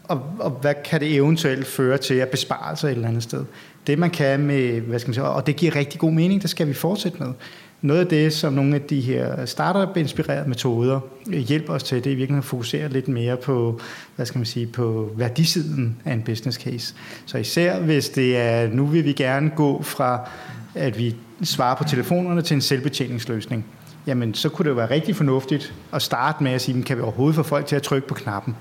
og, 0.03 0.23
og 0.39 0.51
hvad 0.51 0.73
kan 0.85 0.99
det 0.99 1.15
eventuelt 1.15 1.67
føre 1.67 1.97
til 1.97 2.13
at 2.13 2.29
besparelser 2.29 2.87
et 2.87 2.91
eller 2.91 3.07
andet 3.07 3.23
sted. 3.23 3.45
Det 3.87 3.99
man 3.99 4.09
kan 4.09 4.39
med, 4.39 4.81
hvad 4.81 4.99
skal 4.99 5.09
man 5.09 5.13
sige, 5.13 5.25
og 5.25 5.47
det 5.47 5.55
giver 5.55 5.75
rigtig 5.75 5.99
god 5.99 6.11
mening, 6.11 6.41
det 6.41 6.49
skal 6.49 6.67
vi 6.67 6.73
fortsætte 6.73 7.23
med. 7.23 7.33
Noget 7.81 7.99
af 7.99 8.07
det, 8.07 8.33
som 8.33 8.53
nogle 8.53 8.75
af 8.75 8.81
de 8.81 9.01
her 9.01 9.45
startup-inspirerede 9.45 10.49
metoder 10.49 10.99
øh, 11.29 11.39
hjælper 11.39 11.73
os 11.73 11.83
til, 11.83 11.97
det 11.97 12.07
er 12.07 12.11
i 12.11 12.15
virkeligheden 12.15 12.37
at 12.37 12.45
fokusere 12.45 12.89
lidt 12.89 13.07
mere 13.07 13.37
på, 13.37 13.79
hvad 14.15 14.25
skal 14.25 14.39
man 14.39 14.45
sige, 14.45 14.67
på 14.67 15.11
værdisiden 15.15 15.97
af 16.05 16.13
en 16.13 16.21
business 16.21 16.59
case. 16.59 16.95
Så 17.25 17.37
især 17.37 17.79
hvis 17.79 18.09
det 18.09 18.37
er, 18.37 18.67
nu 18.67 18.85
vil 18.85 19.05
vi 19.05 19.13
gerne 19.13 19.49
gå 19.55 19.81
fra, 19.81 20.29
at 20.75 20.97
vi 20.97 21.15
svarer 21.43 21.75
på 21.75 21.83
telefonerne 21.83 22.41
til 22.41 22.55
en 22.55 22.61
selvbetjeningsløsning, 22.61 23.65
jamen 24.07 24.33
så 24.33 24.49
kunne 24.49 24.63
det 24.63 24.69
jo 24.69 24.75
være 24.75 24.89
rigtig 24.89 25.15
fornuftigt 25.15 25.73
at 25.93 26.01
starte 26.01 26.43
med 26.43 26.51
at 26.51 26.61
sige, 26.61 26.83
kan 26.83 26.97
vi 26.97 27.01
overhovedet 27.01 27.35
få 27.35 27.43
folk 27.43 27.65
til 27.65 27.75
at 27.75 27.81
trykke 27.81 28.07
på 28.07 28.13
knappen? 28.13 28.55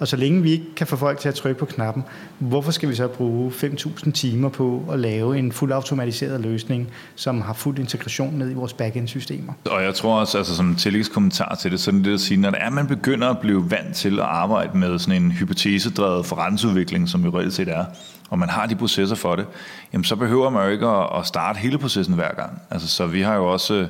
Og 0.00 0.08
så 0.08 0.16
længe 0.16 0.42
vi 0.42 0.50
ikke 0.50 0.74
kan 0.76 0.86
få 0.86 0.96
folk 0.96 1.18
til 1.18 1.28
at 1.28 1.34
trykke 1.34 1.58
på 1.58 1.66
knappen, 1.66 2.04
hvorfor 2.38 2.72
skal 2.72 2.88
vi 2.88 2.94
så 2.94 3.08
bruge 3.08 3.50
5.000 3.50 4.10
timer 4.10 4.48
på 4.48 4.84
at 4.92 4.98
lave 4.98 5.38
en 5.38 5.52
fuldt 5.52 5.74
automatiseret 5.74 6.40
løsning, 6.40 6.88
som 7.14 7.40
har 7.40 7.52
fuld 7.52 7.78
integration 7.78 8.34
ned 8.34 8.50
i 8.50 8.54
vores 8.54 8.72
backend-systemer? 8.72 9.52
Og 9.70 9.82
jeg 9.82 9.94
tror 9.94 10.20
også, 10.20 10.38
altså 10.38 10.56
som 10.56 10.68
en 10.68 10.76
tillægskommentar 10.76 11.54
til 11.54 11.70
det, 11.70 11.80
sådan 11.80 12.04
det 12.04 12.14
at 12.14 12.20
sige, 12.20 12.40
når 12.40 12.50
det 12.50 12.58
er, 12.62 12.70
man 12.70 12.86
begynder 12.86 13.28
at 13.28 13.38
blive 13.38 13.70
vant 13.70 13.96
til 13.96 14.18
at 14.18 14.26
arbejde 14.26 14.78
med 14.78 14.98
sådan 14.98 15.22
en 15.22 15.32
hypotesedrevet 15.32 16.26
forretningsudvikling, 16.26 17.08
som 17.08 17.24
jo 17.24 17.38
reelt 17.38 17.52
set 17.52 17.68
er, 17.68 17.84
og 18.30 18.38
man 18.38 18.48
har 18.48 18.66
de 18.66 18.76
processer 18.76 19.16
for 19.16 19.36
det, 19.36 19.46
jamen 19.92 20.04
så 20.04 20.16
behøver 20.16 20.50
man 20.50 20.64
jo 20.64 20.70
ikke 20.70 20.86
at 20.86 21.26
starte 21.26 21.58
hele 21.58 21.78
processen 21.78 22.14
hver 22.14 22.34
gang. 22.34 22.62
Altså, 22.70 22.88
så 22.88 23.06
vi 23.06 23.20
har 23.20 23.34
jo 23.34 23.52
også 23.52 23.86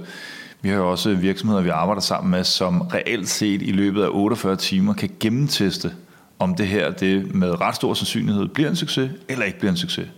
vi 0.62 0.68
har 0.68 0.77
jo 0.77 0.90
også 0.90 1.14
virksomheder, 1.14 1.62
vi 1.62 1.68
arbejder 1.68 2.01
sammen 2.01 2.31
med, 2.31 2.44
som 2.44 2.81
reelt 2.81 3.29
set 3.29 3.62
i 3.62 3.73
løbet 3.73 4.03
af 4.03 4.09
48 4.11 4.57
timer 4.57 4.94
kan 4.94 5.11
gennemteste, 5.20 5.92
om 6.38 6.55
det 6.55 6.66
her 6.66 6.90
det 6.90 7.35
med 7.35 7.61
ret 7.61 7.77
stor 7.77 7.94
sandsynlighed 7.94 8.49
bliver 8.49 8.70
en 8.70 8.77
succes 8.77 9.11
eller 9.29 9.44
ikke 9.44 9.59
bliver 9.59 9.70
en 9.70 9.77
succes. 9.77 10.09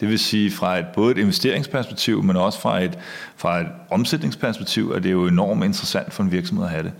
Det 0.00 0.08
vil 0.08 0.18
sige 0.18 0.50
fra 0.50 0.78
et, 0.78 0.86
både 0.94 1.10
et 1.12 1.18
investeringsperspektiv, 1.18 2.22
men 2.22 2.36
også 2.36 2.60
fra 2.60 2.80
et, 2.82 2.98
fra 3.36 3.60
et 3.60 3.66
omsætningsperspektiv, 3.90 4.92
at 4.94 5.02
det 5.02 5.08
er 5.08 5.12
jo 5.12 5.26
enormt 5.26 5.64
interessant 5.64 6.12
for 6.12 6.22
en 6.22 6.32
virksomhed 6.32 6.64
at 6.64 6.70
have 6.70 6.82
det. 6.82 6.92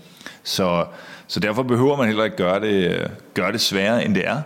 Så, 0.43 0.85
så 1.27 1.39
derfor 1.39 1.63
behøver 1.63 1.97
man 1.97 2.07
heller 2.07 2.23
ikke 2.23 2.37
gøre 2.37 2.59
det, 2.61 3.07
gøre 3.33 3.51
det 3.51 3.61
sværere, 3.61 4.05
end 4.05 4.15
det 4.15 4.27
er. 4.27 4.41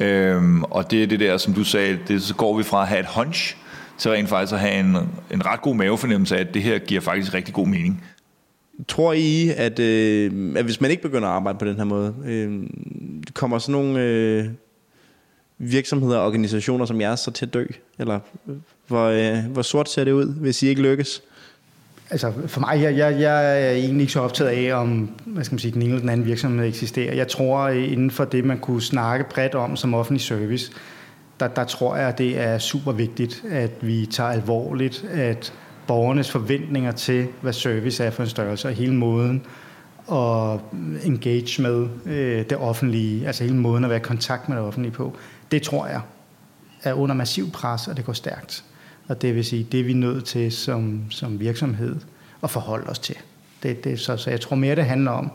Øhm, 0.00 0.62
og 0.62 0.90
det 0.90 1.02
er 1.02 1.06
det 1.06 1.20
der, 1.20 1.36
som 1.36 1.54
du 1.54 1.64
sagde, 1.64 1.98
det, 2.08 2.22
så 2.22 2.34
går 2.34 2.56
vi 2.56 2.62
fra 2.62 2.82
at 2.82 2.88
have 2.88 3.00
et 3.00 3.06
hunch, 3.14 3.56
til 3.98 4.10
rent 4.10 4.28
faktisk 4.28 4.52
at 4.52 4.60
have 4.60 4.80
en, 4.80 4.96
en 5.30 5.46
ret 5.46 5.62
god 5.62 5.74
mavefornemmelse 5.74 6.36
af, 6.36 6.40
at 6.40 6.54
det 6.54 6.62
her 6.62 6.78
giver 6.78 7.00
faktisk 7.00 7.34
rigtig 7.34 7.54
god 7.54 7.66
mening. 7.66 8.04
Tror 8.88 9.12
I, 9.12 9.48
at, 9.56 9.78
øh, 9.78 10.56
at 10.56 10.64
hvis 10.64 10.80
man 10.80 10.90
ikke 10.90 11.02
begynder 11.02 11.28
at 11.28 11.34
arbejde 11.34 11.58
på 11.58 11.64
den 11.64 11.76
her 11.76 11.84
måde, 11.84 12.14
øh, 12.26 12.62
kommer 13.34 13.58
sådan 13.58 13.72
nogle 13.72 14.00
øh, 14.00 14.44
virksomheder 15.58 16.18
og 16.18 16.26
organisationer 16.26 16.84
som 16.84 17.00
jeres 17.00 17.20
så 17.20 17.30
til 17.30 17.46
at 17.46 17.54
dø? 17.54 17.64
Eller 17.98 18.20
hvor, 18.86 19.06
øh, 19.06 19.44
hvor 19.52 19.62
sort 19.62 19.90
ser 19.90 20.04
det 20.04 20.12
ud, 20.12 20.34
hvis 20.34 20.62
I 20.62 20.66
ikke 20.66 20.82
lykkes? 20.82 21.22
Altså 22.10 22.32
for 22.46 22.60
mig, 22.60 22.82
jeg, 22.82 22.96
jeg, 22.96 23.20
jeg 23.20 23.66
er 23.66 23.70
egentlig 23.70 24.00
ikke 24.00 24.12
så 24.12 24.20
optaget 24.20 24.50
af, 24.50 24.80
om 24.80 25.10
hvad 25.24 25.44
skal 25.44 25.54
man 25.54 25.58
sige, 25.58 25.72
den 25.72 25.82
ene 25.82 25.90
eller 25.90 26.00
den 26.00 26.08
anden 26.08 26.26
virksomhed 26.26 26.66
eksisterer. 26.66 27.14
Jeg 27.14 27.28
tror, 27.28 27.68
inden 27.68 28.10
for 28.10 28.24
det, 28.24 28.44
man 28.44 28.58
kunne 28.58 28.82
snakke 28.82 29.24
bredt 29.30 29.54
om 29.54 29.76
som 29.76 29.94
offentlig 29.94 30.20
service, 30.20 30.72
der, 31.40 31.48
der 31.48 31.64
tror 31.64 31.96
jeg, 31.96 32.08
at 32.08 32.18
det 32.18 32.38
er 32.38 32.58
super 32.58 32.92
vigtigt, 32.92 33.44
at 33.50 33.70
vi 33.80 34.06
tager 34.06 34.30
alvorligt, 34.30 35.04
at 35.04 35.52
borgernes 35.86 36.30
forventninger 36.30 36.92
til, 36.92 37.28
hvad 37.40 37.52
service 37.52 38.04
er 38.04 38.10
for 38.10 38.22
en 38.22 38.28
størrelse, 38.28 38.68
og 38.68 38.74
hele 38.74 38.94
måden 38.94 39.42
at 40.12 40.60
engage 41.04 41.62
med 41.62 41.88
øh, 42.06 42.38
det 42.50 42.56
offentlige, 42.56 43.26
altså 43.26 43.44
hele 43.44 43.56
måden 43.56 43.84
at 43.84 43.90
være 43.90 43.98
i 43.98 44.02
kontakt 44.02 44.48
med 44.48 44.56
det 44.56 44.64
offentlige 44.64 44.92
på, 44.92 45.16
det 45.50 45.62
tror 45.62 45.86
jeg 45.86 46.00
er 46.82 46.92
under 46.92 47.14
massiv 47.14 47.50
pres, 47.50 47.88
og 47.88 47.96
det 47.96 48.04
går 48.04 48.12
stærkt. 48.12 48.64
Og 49.08 49.22
det 49.22 49.34
vil 49.34 49.44
sige, 49.44 49.66
det 49.72 49.80
er 49.80 49.84
vi 49.84 49.92
nødt 49.92 50.24
til 50.24 50.52
som, 50.52 51.02
som 51.10 51.40
virksomhed 51.40 51.96
at 52.42 52.50
forholde 52.50 52.90
os 52.90 52.98
til. 52.98 53.16
Det, 53.62 53.84
det, 53.84 54.00
så, 54.00 54.16
så 54.16 54.30
jeg 54.30 54.40
tror 54.40 54.56
mere, 54.56 54.76
det 54.76 54.84
handler 54.84 55.10
om 55.10 55.30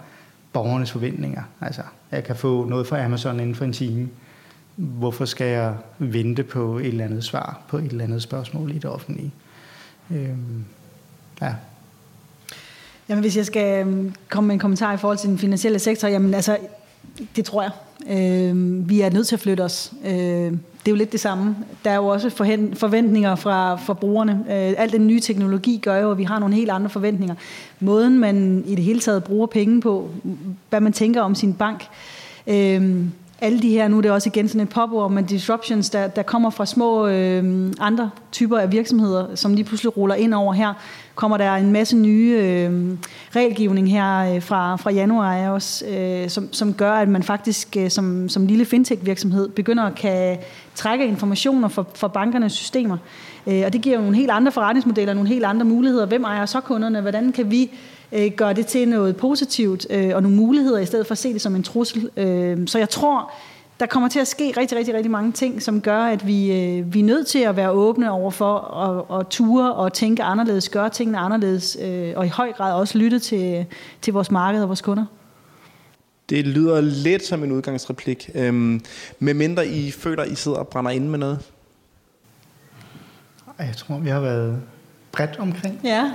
borgernes 0.54 0.92
forventninger. 0.92 1.44
Altså, 1.62 1.82
jeg 2.12 2.24
kan 2.24 2.36
få 2.36 2.66
noget 2.66 2.88
fra 2.88 3.04
Amazon 3.04 3.40
inden 3.40 3.56
for 3.56 3.66
en 3.66 3.74
time. 3.74 4.10
Hvorfor 4.76 5.26
skal 5.26 5.48
jeg 5.48 5.76
vente 6.00 6.44
på 6.44 6.78
et 6.78 6.88
eller 6.88 7.04
andet 7.04 7.24
svar 7.24 7.62
på 7.68 7.78
et 7.78 7.92
eller 7.92 8.04
andet 8.04 8.22
spørgsmål 8.22 8.72
i 8.72 8.74
det 8.74 8.86
offentlige? 8.86 9.32
Øhm, 10.12 10.66
ja. 11.42 11.54
Jamen, 13.10 13.22
hvis 13.22 13.38
jeg 13.38 13.46
skal 13.46 13.88
øhm, 13.88 14.14
komme 14.30 14.48
med 14.48 14.54
en 14.54 14.60
kommentar 14.60 14.94
i 14.94 14.98
forhold 14.98 15.18
til 15.18 15.30
den 15.30 15.38
finansielle 15.38 15.80
sektor, 15.80 16.08
jamen 16.08 16.34
altså, 16.34 16.58
det 17.36 17.46
tror 17.46 17.62
jeg. 17.62 17.72
Øh, 18.10 18.90
vi 18.90 19.02
er 19.02 19.10
nødt 19.10 19.28
til 19.28 19.36
at 19.36 19.40
flytte 19.40 19.62
os. 19.62 19.94
Øh, 20.06 20.12
det 20.12 20.88
er 20.88 20.92
jo 20.92 20.96
lidt 20.96 21.12
det 21.12 21.20
samme. 21.20 21.56
Der 21.84 21.92
er 21.92 21.96
jo 21.96 22.08
også 22.08 22.30
forventninger 22.74 23.36
fra 23.36 23.76
forbrugerne. 23.76 24.32
Øh, 24.32 24.74
al 24.78 24.92
den 24.92 25.08
nye 25.08 25.20
teknologi 25.20 25.80
gør 25.84 25.98
jo, 25.98 26.12
at 26.12 26.18
vi 26.18 26.24
har 26.24 26.40
nogle 26.40 26.56
helt 26.56 26.70
andre 26.70 26.90
forventninger. 26.90 27.36
Måden, 27.80 28.20
man 28.20 28.64
i 28.68 28.76
det 28.76 28.84
hele 28.84 29.00
taget 29.00 29.24
bruger 29.24 29.48
penge 29.48 29.82
på, 29.82 30.10
hvad 30.70 30.82
man 30.82 30.94
tænker 30.94 31.22
om 31.22 31.36
sin 31.36 31.54
bank, 31.54 31.88
øh, 32.48 33.06
alle 33.42 33.62
de 33.62 33.70
her, 33.70 33.88
nu 33.88 33.98
er 33.98 34.02
det 34.02 34.12
også 34.12 34.30
igen 34.30 34.48
sådan 34.48 34.62
et 34.62 34.70
popord, 34.70 35.12
men 35.12 35.26
disruptions, 35.26 35.90
der, 35.90 36.08
der 36.08 36.24
kommer 36.24 36.50
fra 36.50 36.66
små 36.66 37.08
øh, 37.08 37.72
andre 37.80 38.10
typer 38.32 38.58
af 38.58 38.72
virksomheder, 38.72 39.36
som 39.36 39.54
lige 39.54 39.66
pludselig 39.66 39.98
ruller 39.98 40.16
ind 40.16 40.34
over 40.34 40.54
her, 40.54 40.74
kommer 41.16 41.38
der 41.38 41.56
en 41.56 41.72
masse 41.72 41.98
nye 41.98 42.38
øh, 42.42 42.72
regelgivning 43.36 43.92
her 43.92 44.36
øh, 44.36 44.42
fra, 44.42 44.76
fra 44.76 44.92
januar 44.92 45.50
også, 45.50 45.86
øh, 45.86 46.30
som, 46.30 46.54
som 46.54 46.74
gør, 46.74 46.94
at 46.94 47.08
man 47.08 47.24
faktisk 47.24 47.78
øh, 47.78 47.90
som, 47.90 48.30
som 48.30 48.46
lille 48.46 48.66
fintech-virksomhed 48.66 49.50
begynder 49.50 49.84
at 49.84 49.96
kan 49.96 50.38
trække 50.76 51.08
informationer 51.08 51.68
fra, 51.68 51.84
fra 51.96 52.08
bankernes 52.08 52.54
systemer. 52.54 52.98
Øh, 53.48 53.64
og 53.66 53.74
det 53.74 53.82
giver 53.82 53.96
jo 53.96 54.02
nogle 54.02 54.18
helt 54.18 54.32
andre 54.32 54.52
forretningsmodeller, 54.52 55.14
nogle 55.14 55.30
helt 55.30 55.46
andre 55.46 55.66
muligheder. 55.66 56.06
Hvem 56.06 56.24
ejer 56.24 56.46
så 56.46 56.62
kunderne? 56.62 57.02
Hvordan 57.02 57.32
kan 57.32 57.52
vi 57.52 57.72
øh, 58.12 58.32
gøre 58.32 58.54
det 58.54 58.66
til 58.66 58.88
noget 58.88 59.18
positivt 59.18 59.88
øh, 59.90 60.16
og 60.16 60.22
nogle 60.22 60.38
muligheder, 60.38 60.80
i 60.80 60.86
stedet 60.86 61.08
for 61.08 61.12
at 61.12 61.18
se 61.18 61.34
det 61.34 61.42
som 61.42 61.56
en 61.56 61.64
trussel? 61.64 62.10
Øh, 62.18 62.68
så 62.68 62.78
jeg 62.78 62.90
tror, 62.90 63.32
der 63.80 63.88
kommer 63.88 64.10
til 64.10 64.20
at 64.20 64.28
ske 64.28 64.54
rigtig, 64.58 64.78
rigtig, 64.78 64.94
rigtig 64.94 65.12
mange 65.12 65.32
ting, 65.32 65.62
som 65.62 65.82
gør, 65.82 66.04
at 66.04 66.28
vi, 66.28 66.52
øh, 66.52 66.94
vi 66.94 67.00
er 67.00 67.04
nødt 67.04 67.28
til 67.28 67.40
at 67.40 67.56
være 67.56 67.72
åbne 67.72 68.12
over 68.12 68.32
for 68.32 68.58
at, 68.60 69.20
at 69.20 69.28
ture 69.28 69.74
og 69.74 69.94
tænke 69.94 70.24
anderledes, 70.24 70.70
gøre 70.70 70.90
tingene 70.90 71.18
anderledes, 71.18 71.78
øh, 71.82 72.14
og 72.16 72.26
i 72.26 72.30
høj 72.30 72.52
grad 72.52 72.74
også 72.74 72.98
lytte 72.98 73.20
til, 73.20 73.66
til 74.02 74.14
vores 74.14 74.32
marked 74.32 74.62
og 74.62 74.68
vores 74.68 74.82
kunder. 74.82 75.06
Det 76.30 76.48
lyder 76.48 76.82
lidt 76.82 77.26
som 77.26 77.44
en 77.44 77.52
udgangsreplik. 77.52 78.30
Øhm, 78.36 78.82
med 79.20 79.34
mindre 79.34 79.68
I 79.68 79.92
føler, 79.92 80.24
I 80.24 80.36
sidder 80.36 80.58
og 80.58 80.68
brænder 80.68 80.92
inde 80.92 81.10
med 81.10 81.20
noget? 81.20 81.40
Jeg 83.60 83.76
tror, 83.78 83.98
vi 84.00 84.10
har 84.10 84.20
været 84.20 84.62
bredt 85.12 85.40
omkring. 85.40 85.80
Ja. 85.84 86.12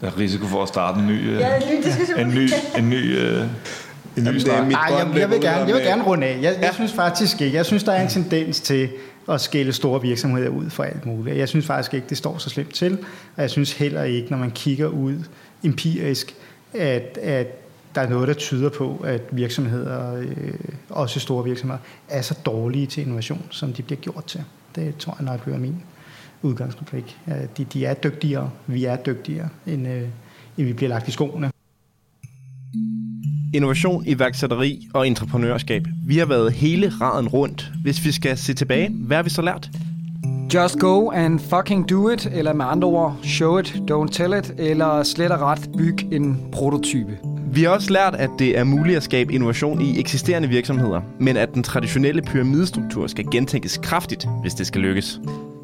Der 0.00 0.06
er 0.06 0.18
risiko 0.18 0.46
for 0.46 0.62
at 0.62 0.68
starte 0.68 1.00
en 1.00 1.06
ny, 1.06 1.38
ja, 1.38 1.56
en 1.56 1.62
ny 1.70 1.84
diskussion. 1.84 2.20
En 2.20 2.28
ny, 2.28 2.50
en 2.78 2.90
ny, 2.90 3.18
øh, 3.18 3.46
en 4.16 4.24
ny 4.24 4.38
start. 4.38 4.68
Nej, 4.68 4.80
jeg, 4.80 5.18
jeg, 5.18 5.30
vil 5.30 5.40
gerne, 5.40 5.66
jeg 5.66 5.74
vil 5.74 5.82
gerne 5.82 6.04
runde 6.04 6.26
af. 6.26 6.38
Jeg, 6.42 6.56
ja. 6.60 6.66
jeg 6.66 6.74
synes 6.74 6.92
faktisk 6.92 7.40
ikke, 7.40 7.56
jeg 7.56 7.66
synes, 7.66 7.84
der 7.84 7.92
er 7.92 8.02
en 8.02 8.08
tendens 8.08 8.60
til 8.60 8.88
at 9.28 9.40
skille 9.40 9.72
store 9.72 10.02
virksomheder 10.02 10.48
ud 10.48 10.70
for 10.70 10.82
alt 10.82 11.06
muligt. 11.06 11.36
Jeg 11.36 11.48
synes 11.48 11.66
faktisk 11.66 11.94
ikke, 11.94 12.06
det 12.08 12.18
står 12.18 12.38
så 12.38 12.50
slemt 12.50 12.74
til, 12.74 12.98
og 13.36 13.42
jeg 13.42 13.50
synes 13.50 13.72
heller 13.72 14.02
ikke, 14.02 14.30
når 14.30 14.38
man 14.38 14.50
kigger 14.50 14.86
ud 14.86 15.24
empirisk, 15.64 16.34
at, 16.74 17.18
at 17.22 17.46
der 17.94 18.00
er 18.00 18.08
noget, 18.08 18.28
der 18.28 18.34
tyder 18.34 18.68
på, 18.68 19.04
at 19.04 19.22
virksomheder, 19.30 20.16
øh, 20.16 20.54
også 20.90 21.20
store 21.20 21.44
virksomheder, 21.44 21.78
er 22.08 22.22
så 22.22 22.34
dårlige 22.46 22.86
til 22.86 23.02
innovation, 23.02 23.42
som 23.50 23.72
de 23.72 23.82
bliver 23.82 24.00
gjort 24.00 24.24
til. 24.24 24.44
Det 24.74 24.96
tror 24.98 25.16
jeg 25.18 25.24
nok 25.24 25.42
bliver 25.42 25.58
min 25.58 25.82
udgangsreplik. 26.42 27.18
De, 27.56 27.64
de 27.64 27.86
er 27.86 27.94
dygtigere, 27.94 28.50
vi 28.66 28.84
er 28.84 28.96
dygtigere, 28.96 29.48
end, 29.66 29.88
øh, 29.88 30.02
end 30.56 30.66
vi 30.66 30.72
bliver 30.72 30.88
lagt 30.88 31.08
i 31.08 31.10
skoene. 31.10 31.50
Innovation, 33.54 34.04
iværksætteri 34.06 34.88
og 34.94 35.06
entreprenørskab. 35.06 35.82
Vi 36.06 36.18
har 36.18 36.26
været 36.26 36.52
hele 36.52 36.92
raden 37.00 37.28
rundt. 37.28 37.72
Hvis 37.82 38.04
vi 38.04 38.12
skal 38.12 38.38
se 38.38 38.54
tilbage, 38.54 38.90
hvad 38.90 39.16
har 39.16 39.22
vi 39.22 39.30
så 39.30 39.42
lært? 39.42 39.70
Just 40.54 40.78
go 40.78 41.10
and 41.10 41.38
fucking 41.38 41.90
do 41.90 42.10
it, 42.10 42.26
eller 42.32 42.52
med 42.52 42.64
andre 42.68 42.88
ord, 42.88 43.16
show 43.22 43.58
it, 43.58 43.82
don't 43.90 44.08
tell 44.12 44.38
it, 44.38 44.54
eller 44.58 45.02
slet 45.02 45.30
og 45.30 45.40
ret 45.40 45.70
byg 45.78 46.12
en 46.12 46.48
prototype. 46.52 47.18
Vi 47.52 47.62
har 47.62 47.70
også 47.70 47.92
lært, 47.92 48.14
at 48.14 48.30
det 48.38 48.58
er 48.58 48.64
muligt 48.64 48.96
at 48.96 49.02
skabe 49.02 49.32
innovation 49.32 49.80
i 49.80 50.00
eksisterende 50.00 50.48
virksomheder, 50.48 51.00
men 51.20 51.36
at 51.36 51.54
den 51.54 51.62
traditionelle 51.62 52.22
pyramidestruktur 52.22 53.06
skal 53.06 53.24
gentænkes 53.32 53.78
kraftigt, 53.82 54.26
hvis 54.42 54.54
det 54.54 54.66
skal 54.66 54.80
lykkes. 54.80 55.20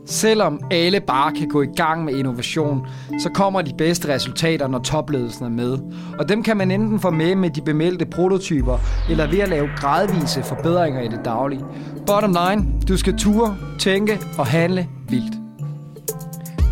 Selvom 0.07 0.61
alle 0.71 1.01
bare 1.01 1.33
kan 1.33 1.49
gå 1.49 1.62
i 1.62 1.67
gang 1.77 2.05
med 2.05 2.14
innovation, 2.14 2.87
så 3.23 3.31
kommer 3.31 3.62
de 3.62 3.73
bedste 3.79 4.14
resultater, 4.14 4.69
når 4.69 4.79
topledelsen 4.79 5.45
er 5.45 5.51
med. 5.51 5.79
Og 6.19 6.29
dem 6.29 6.43
kan 6.43 6.57
man 6.57 6.71
enten 6.71 7.01
få 7.01 7.11
med 7.11 7.35
med 7.35 7.51
de 7.51 7.61
bemeldte 7.62 8.07
prototyper, 8.07 8.79
eller 9.11 9.31
ved 9.31 9.38
at 9.38 9.49
lave 9.49 9.69
gradvise 9.77 10.43
forbedringer 10.43 11.01
i 11.01 11.09
det 11.09 11.21
daglige. 11.25 11.64
Bottom 12.07 12.37
line, 12.49 12.67
du 12.88 12.97
skal 12.97 13.19
ture, 13.19 13.57
tænke 13.79 14.21
og 14.38 14.47
handle 14.47 14.88
vildt. 15.09 15.35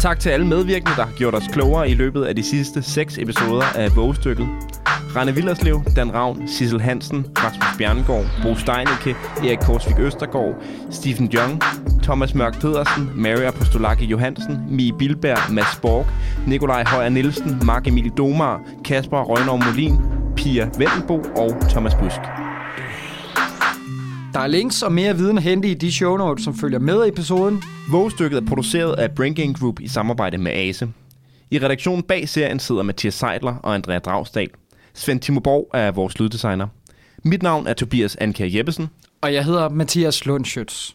Tak 0.01 0.21
til 0.21 0.31
alle 0.31 0.47
medvirkende, 0.47 0.97
der 0.97 1.05
har 1.05 1.13
gjort 1.17 1.35
os 1.35 1.49
klogere 1.53 1.91
i 1.91 1.95
løbet 1.95 2.25
af 2.25 2.37
de 2.37 2.43
sidste 2.43 2.83
seks 2.83 3.19
episoder 3.19 3.65
af 3.75 3.89
Bogstykket. 3.95 4.49
Rane 5.17 5.35
Villerslev, 5.35 5.83
Dan 5.97 6.15
Ravn, 6.15 6.49
Sissel 6.49 6.81
Hansen, 6.81 7.27
Rasmus 7.39 7.79
Bjerngård, 7.79 8.25
Bo 8.43 8.55
Steinicke, 8.55 9.17
Erik 9.45 9.59
Korsvik 9.59 9.99
Østergaard, 9.99 10.55
Stephen 10.91 11.27
Jung, 11.27 11.63
Thomas 12.03 12.35
Mørk 12.35 12.61
Pedersen, 12.61 13.11
Mary 13.15 13.43
Apostolaki 13.43 14.05
Johansen, 14.05 14.59
Mie 14.69 14.93
Bilberg, 14.99 15.53
Mads 15.53 15.79
Borg, 15.83 16.07
Nikolaj 16.47 16.85
Højer 16.85 17.09
Nielsen, 17.09 17.61
Mark 17.67 17.87
Emil 17.87 18.11
Domar, 18.11 18.61
Kasper 18.85 19.23
Røgnov 19.23 19.59
Molin, 19.65 19.99
Pia 20.37 20.71
Vendelbo 20.79 21.15
og 21.37 21.71
Thomas 21.71 21.95
Busk. 21.95 22.21
Der 24.33 24.41
er 24.41 24.47
links 24.47 24.83
og 24.83 24.93
mere 24.93 25.17
viden 25.17 25.37
at 25.39 25.43
hente 25.45 25.69
i 25.69 25.75
de 25.75 25.93
show 25.93 26.17
notes, 26.17 26.45
som 26.45 26.55
følger 26.55 26.79
med 26.79 27.05
i 27.05 27.09
episoden. 27.09 27.63
Vågestykket 27.91 28.43
er 28.43 28.47
produceret 28.47 28.95
af 28.95 29.11
Brain 29.11 29.35
Game 29.35 29.55
Group 29.55 29.81
i 29.81 29.89
samarbejde 29.89 30.39
med 30.39 30.53
ASE. 30.53 30.89
I 31.51 31.59
redaktionen 31.59 32.03
bag 32.03 32.29
serien 32.29 32.59
sidder 32.59 32.83
Mathias 32.83 33.15
Seidler 33.15 33.55
og 33.63 33.75
Andrea 33.75 33.99
Dragsdal. 33.99 34.49
Svend 34.95 35.21
Timo 35.21 35.41
Borg 35.41 35.71
er 35.75 35.91
vores 35.91 36.19
lyddesigner. 36.19 36.67
Mit 37.25 37.43
navn 37.43 37.67
er 37.67 37.75
Tobias 37.75 38.17
Anker 38.17 38.47
Jeppesen. 38.47 38.89
Og 39.21 39.35
jeg 39.35 39.45
hedder 39.45 39.69
Mathias 39.69 40.27
Lundschøtz. 40.27 40.91